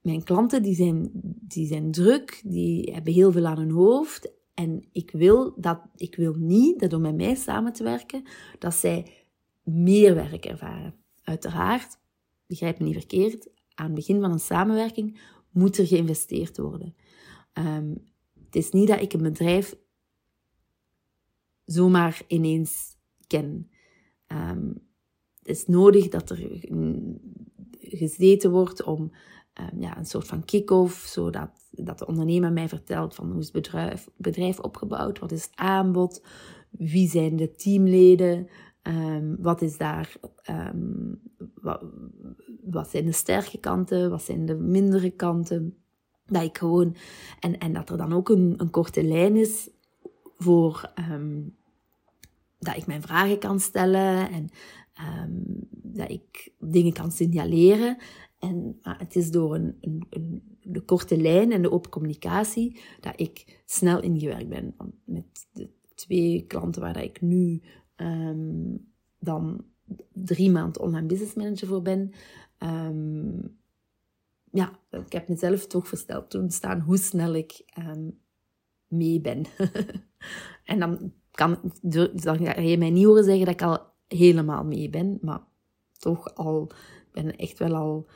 mijn 0.00 0.22
klanten 0.22 0.62
die 0.62 0.74
zijn, 0.74 1.10
die 1.48 1.66
zijn 1.66 1.90
druk, 1.90 2.40
die 2.44 2.92
hebben 2.92 3.12
heel 3.12 3.32
veel 3.32 3.46
aan 3.46 3.58
hun 3.58 3.70
hoofd. 3.70 4.35
En 4.56 4.88
ik 4.92 5.10
wil, 5.10 5.54
dat, 5.56 5.80
ik 5.96 6.16
wil 6.16 6.34
niet 6.34 6.80
dat 6.80 6.90
door 6.90 7.00
met 7.00 7.16
mij 7.16 7.34
samen 7.34 7.72
te 7.72 7.82
werken, 7.82 8.24
dat 8.58 8.74
zij 8.74 9.12
meer 9.62 10.14
werk 10.14 10.44
ervaren. 10.44 10.94
Uiteraard, 11.22 11.98
begrijp 12.46 12.78
me 12.78 12.84
niet 12.84 12.94
verkeerd, 12.94 13.48
aan 13.74 13.86
het 13.86 13.94
begin 13.94 14.20
van 14.20 14.32
een 14.32 14.38
samenwerking 14.38 15.18
moet 15.50 15.78
er 15.78 15.86
geïnvesteerd 15.86 16.56
worden. 16.56 16.94
Um, 17.52 18.04
het 18.44 18.56
is 18.56 18.70
niet 18.70 18.88
dat 18.88 19.00
ik 19.00 19.12
een 19.12 19.22
bedrijf 19.22 19.76
zomaar 21.64 22.22
ineens 22.26 22.96
ken. 23.26 23.70
Um, 24.26 24.88
het 25.38 25.48
is 25.48 25.66
nodig 25.66 26.08
dat 26.08 26.30
er 26.30 26.68
gezeten 27.78 28.50
wordt 28.50 28.82
om 28.82 29.12
um, 29.60 29.80
ja, 29.80 29.98
een 29.98 30.06
soort 30.06 30.26
van 30.26 30.44
kick-off, 30.44 31.06
zodat 31.06 31.65
dat 31.84 31.98
de 31.98 32.06
ondernemer 32.06 32.52
mij 32.52 32.68
vertelt 32.68 33.14
van 33.14 33.30
hoe 33.30 33.38
is 33.38 33.44
het 33.44 33.54
bedrijf, 33.54 34.08
bedrijf 34.16 34.58
opgebouwd, 34.58 35.18
wat 35.18 35.32
is 35.32 35.44
het 35.44 35.56
aanbod, 35.56 36.22
wie 36.70 37.08
zijn 37.08 37.36
de 37.36 37.50
teamleden, 37.50 38.48
um, 38.82 39.36
wat 39.38 39.62
is 39.62 39.78
daar, 39.78 40.16
um, 40.50 41.20
wat, 41.54 41.82
wat, 42.64 42.88
zijn 42.88 43.04
de 43.04 43.12
sterke 43.12 43.58
kanten, 43.58 44.10
wat 44.10 44.22
zijn 44.22 44.46
de 44.46 44.54
mindere 44.54 45.10
kanten. 45.10 45.76
Dat 46.26 46.42
ik 46.42 46.58
gewoon, 46.58 46.96
en, 47.40 47.58
en 47.58 47.72
dat 47.72 47.90
er 47.90 47.96
dan 47.96 48.12
ook 48.12 48.28
een, 48.28 48.54
een 48.56 48.70
korte 48.70 49.04
lijn 49.04 49.36
is 49.36 49.70
voor 50.36 50.92
dat 52.58 52.76
ik 52.76 52.86
mijn 52.86 53.02
vragen 53.02 53.38
kan 53.38 53.60
stellen 53.60 54.30
en 54.30 54.48
dat 55.72 56.10
ik 56.10 56.52
dingen 56.58 56.92
kan 56.92 57.12
signaleren. 57.12 57.96
En 58.48 58.78
maar 58.82 58.98
het 58.98 59.16
is 59.16 59.30
door 59.30 59.54
een, 59.54 59.76
een, 59.80 60.06
een, 60.10 60.58
de 60.62 60.80
korte 60.80 61.16
lijn 61.16 61.52
en 61.52 61.62
de 61.62 61.70
open 61.70 61.90
communicatie 61.90 62.80
dat 63.00 63.12
ik 63.16 63.62
snel 63.64 64.02
ingewerkt 64.02 64.48
ben. 64.48 64.74
Met 65.04 65.46
de 65.52 65.68
twee 65.94 66.44
klanten 66.46 66.82
waar 66.82 67.02
ik 67.02 67.20
nu 67.20 67.62
um, 67.96 68.86
dan 69.18 69.64
drie 70.12 70.50
maanden 70.50 70.82
online 70.82 71.06
business 71.06 71.34
manager 71.34 71.68
voor 71.68 71.82
ben. 71.82 72.12
Um, 72.58 73.58
ja, 74.50 74.78
ik 74.90 75.12
heb 75.12 75.28
mezelf 75.28 75.66
toch 75.66 75.88
versteld 75.88 76.30
toen 76.30 76.50
staan 76.50 76.80
hoe 76.80 76.96
snel 76.96 77.34
ik 77.34 77.64
um, 77.78 78.18
mee 78.86 79.20
ben. 79.20 79.44
en 80.64 80.78
dan, 80.78 81.12
kan, 81.30 81.58
je 82.62 82.76
mij 82.78 82.90
niet 82.90 83.04
horen 83.04 83.24
zeggen 83.24 83.44
dat 83.44 83.54
ik 83.54 83.62
al 83.62 83.78
helemaal 84.08 84.64
mee 84.64 84.90
ben, 84.90 85.18
maar 85.20 85.40
toch 85.98 86.34
al 86.34 86.70
ben 87.12 87.36
echt 87.36 87.58
wel 87.58 87.74
al 87.74 88.06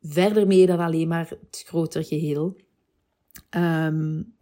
verder 0.00 0.46
mee 0.46 0.66
dan 0.66 0.78
alleen 0.78 1.08
maar 1.08 1.28
het 1.28 1.62
grotere 1.66 2.04
geheel. 2.04 2.56
Um, 3.56 4.36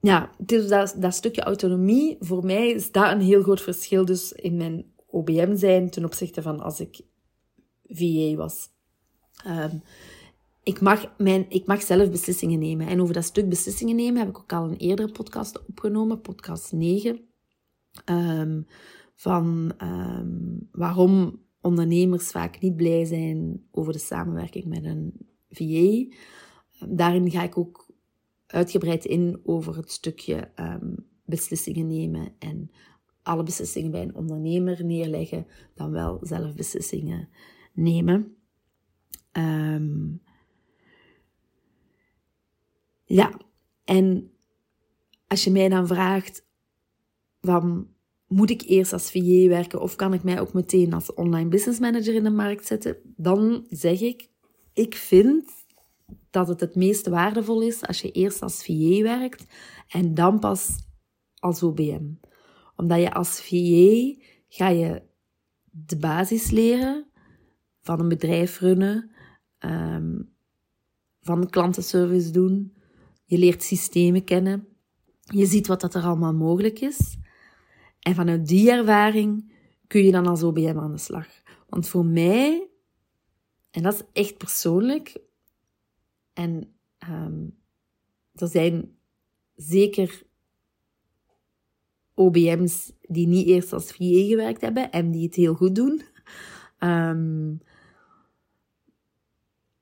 ja, 0.00 0.30
dus 0.38 0.68
dat, 0.68 1.14
stukje 1.14 1.42
autonomie, 1.42 2.16
voor 2.20 2.44
mij 2.44 2.70
is 2.70 2.92
dat 2.92 3.12
een 3.12 3.20
heel 3.20 3.42
groot 3.42 3.60
verschil 3.60 4.04
dus 4.04 4.32
in 4.32 4.56
mijn 4.56 4.92
OBM 5.06 5.56
zijn 5.56 5.90
ten 5.90 6.04
opzichte 6.04 6.42
van 6.42 6.60
als 6.60 6.80
ik 6.80 7.00
VA 7.88 8.34
was. 8.34 8.68
Um, 9.46 9.82
ik, 10.62 10.80
mag 10.80 11.16
mijn, 11.16 11.46
ik 11.48 11.66
mag 11.66 11.82
zelf 11.82 12.10
beslissingen 12.10 12.58
nemen. 12.58 12.86
En 12.86 13.00
over 13.00 13.14
dat 13.14 13.24
stuk 13.24 13.48
beslissingen 13.48 13.96
nemen 13.96 14.20
heb 14.20 14.28
ik 14.28 14.38
ook 14.38 14.52
al 14.52 14.64
een 14.64 14.76
eerdere 14.76 15.12
podcast 15.12 15.66
opgenomen, 15.66 16.20
podcast 16.20 16.72
9. 16.72 17.10
Um, 17.10 17.24
ehm, 18.04 18.62
van 19.14 19.72
waarom 20.72 21.42
ondernemers 21.60 22.30
vaak 22.30 22.60
niet 22.60 22.76
blij 22.76 23.04
zijn 23.04 23.62
over 23.70 23.92
de 23.92 23.98
samenwerking 23.98 24.64
met 24.64 24.84
een 24.84 25.12
VA. 25.50 26.16
Daarin 26.88 27.30
ga 27.30 27.42
ik 27.42 27.58
ook 27.58 27.90
uitgebreid 28.46 29.04
in 29.04 29.40
over 29.44 29.76
het 29.76 29.90
stukje 29.90 30.50
um, 30.56 31.06
beslissingen 31.24 31.86
nemen 31.86 32.34
en 32.38 32.70
alle 33.22 33.42
beslissingen 33.42 33.90
bij 33.90 34.02
een 34.02 34.14
ondernemer 34.14 34.84
neerleggen, 34.84 35.46
dan 35.74 35.90
wel 35.90 36.18
zelf 36.22 36.54
beslissingen 36.54 37.28
nemen. 37.72 38.36
Um, 39.32 40.22
ja, 43.04 43.40
en 43.84 44.30
als 45.26 45.44
je 45.44 45.50
mij 45.50 45.68
dan 45.68 45.86
vraagt, 45.86 46.46
van 47.40 47.88
moet 48.32 48.50
ik 48.50 48.62
eerst 48.66 48.92
als 48.92 49.10
VJ 49.10 49.48
werken 49.48 49.80
of 49.80 49.96
kan 49.96 50.14
ik 50.14 50.22
mij 50.22 50.40
ook 50.40 50.52
meteen 50.52 50.92
als 50.92 51.14
online 51.14 51.48
business 51.48 51.78
manager 51.78 52.14
in 52.14 52.24
de 52.24 52.30
markt 52.30 52.66
zetten? 52.66 52.96
Dan 53.16 53.66
zeg 53.68 54.00
ik, 54.00 54.28
ik 54.72 54.94
vind 54.94 55.50
dat 56.30 56.48
het 56.48 56.60
het 56.60 56.74
meest 56.74 57.06
waardevol 57.06 57.62
is 57.62 57.86
als 57.86 58.00
je 58.00 58.10
eerst 58.10 58.42
als 58.42 58.64
VJ 58.64 59.02
werkt 59.02 59.44
en 59.88 60.14
dan 60.14 60.38
pas 60.38 60.68
als 61.38 61.62
OBM. 61.62 62.04
Omdat 62.76 63.00
je 63.00 63.12
als 63.12 63.40
VJ 63.40 64.16
ga 64.48 64.68
je 64.68 65.02
de 65.70 65.96
basis 65.96 66.50
leren 66.50 67.06
van 67.80 68.00
een 68.00 68.08
bedrijf 68.08 68.60
runnen, 68.60 69.10
um, 69.58 70.32
van 71.20 71.50
klantenservice 71.50 72.30
doen. 72.30 72.74
Je 73.24 73.38
leert 73.38 73.62
systemen 73.62 74.24
kennen. 74.24 74.66
Je 75.20 75.46
ziet 75.46 75.66
wat 75.66 75.80
dat 75.80 75.94
er 75.94 76.02
allemaal 76.02 76.34
mogelijk 76.34 76.80
is. 76.80 77.18
En 78.00 78.14
vanuit 78.14 78.46
die 78.46 78.70
ervaring 78.70 79.52
kun 79.86 80.04
je 80.04 80.12
dan 80.12 80.26
als 80.26 80.42
OBM 80.42 80.78
aan 80.78 80.92
de 80.92 80.98
slag. 80.98 81.26
Want 81.68 81.88
voor 81.88 82.04
mij, 82.04 82.68
en 83.70 83.82
dat 83.82 83.94
is 83.94 84.22
echt 84.22 84.36
persoonlijk, 84.36 85.16
en 86.32 86.74
um, 87.10 87.58
er 88.34 88.48
zijn 88.48 88.96
zeker 89.56 90.22
OBM's 92.14 92.92
die 93.00 93.26
niet 93.26 93.46
eerst 93.46 93.72
als 93.72 93.92
VA 93.92 94.24
gewerkt 94.26 94.60
hebben 94.60 94.90
en 94.90 95.10
die 95.10 95.24
het 95.24 95.34
heel 95.34 95.54
goed 95.54 95.74
doen. 95.74 96.02
Um, 96.78 97.60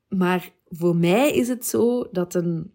maar 0.08 0.52
voor 0.68 0.96
mij 0.96 1.30
is 1.30 1.48
het 1.48 1.66
zo 1.66 2.08
dat 2.10 2.34
een 2.34 2.72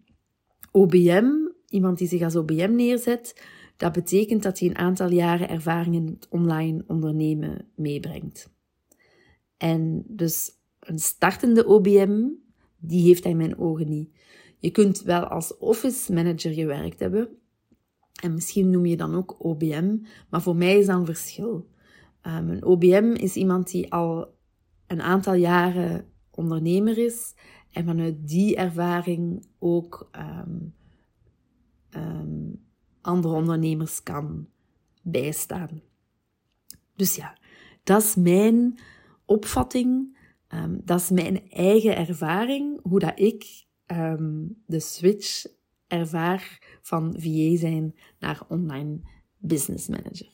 OBM, 0.70 1.30
iemand 1.68 1.98
die 1.98 2.08
zich 2.08 2.22
als 2.22 2.36
OBM 2.36 2.74
neerzet, 2.74 3.44
dat 3.76 3.92
betekent 3.92 4.42
dat 4.42 4.58
hij 4.58 4.68
een 4.68 4.78
aantal 4.78 5.10
jaren 5.10 5.48
ervaring 5.48 5.94
in 5.94 6.06
het 6.06 6.28
online 6.28 6.84
ondernemen 6.86 7.68
meebrengt. 7.76 8.52
En 9.56 10.04
dus 10.06 10.50
een 10.80 10.98
startende 10.98 11.66
OBM, 11.66 12.28
die 12.78 13.06
heeft 13.06 13.22
hij 13.22 13.32
in 13.32 13.38
mijn 13.38 13.58
ogen 13.58 13.88
niet. 13.88 14.16
Je 14.58 14.70
kunt 14.70 15.02
wel 15.02 15.24
als 15.24 15.56
office 15.56 16.12
manager 16.12 16.52
gewerkt 16.52 17.00
hebben, 17.00 17.28
En 18.22 18.34
misschien 18.34 18.70
noem 18.70 18.86
je 18.86 18.96
dan 18.96 19.14
ook 19.14 19.44
OBM, 19.44 19.96
maar 20.30 20.42
voor 20.42 20.56
mij 20.56 20.78
is 20.78 20.86
dat 20.86 20.98
een 20.98 21.06
verschil. 21.06 21.68
Um, 22.26 22.48
een 22.50 22.64
OBM 22.64 23.14
is 23.16 23.34
iemand 23.34 23.70
die 23.70 23.92
al 23.92 24.34
een 24.86 25.02
aantal 25.02 25.34
jaren 25.34 26.06
ondernemer 26.30 26.98
is 26.98 27.34
en 27.70 27.84
vanuit 27.84 28.28
die 28.28 28.56
ervaring 28.56 29.46
ook 29.58 30.10
um, 30.16 30.74
um, 31.96 32.63
andere 33.04 33.34
ondernemers 33.34 34.02
kan 34.02 34.48
bijstaan. 35.02 35.82
Dus 36.96 37.16
ja, 37.16 37.38
dat 37.82 38.02
is 38.02 38.14
mijn 38.14 38.78
opvatting, 39.24 40.18
um, 40.48 40.80
dat 40.84 41.00
is 41.00 41.10
mijn 41.10 41.50
eigen 41.50 41.96
ervaring, 41.96 42.80
hoe 42.82 42.98
dat 42.98 43.20
ik 43.20 43.62
de 44.66 44.80
switch 44.80 45.46
ervaar 45.86 46.58
van 46.82 47.14
VA 47.18 47.56
zijn 47.56 47.94
naar 48.18 48.42
online 48.48 49.00
business 49.38 49.88
manager. 49.88 50.33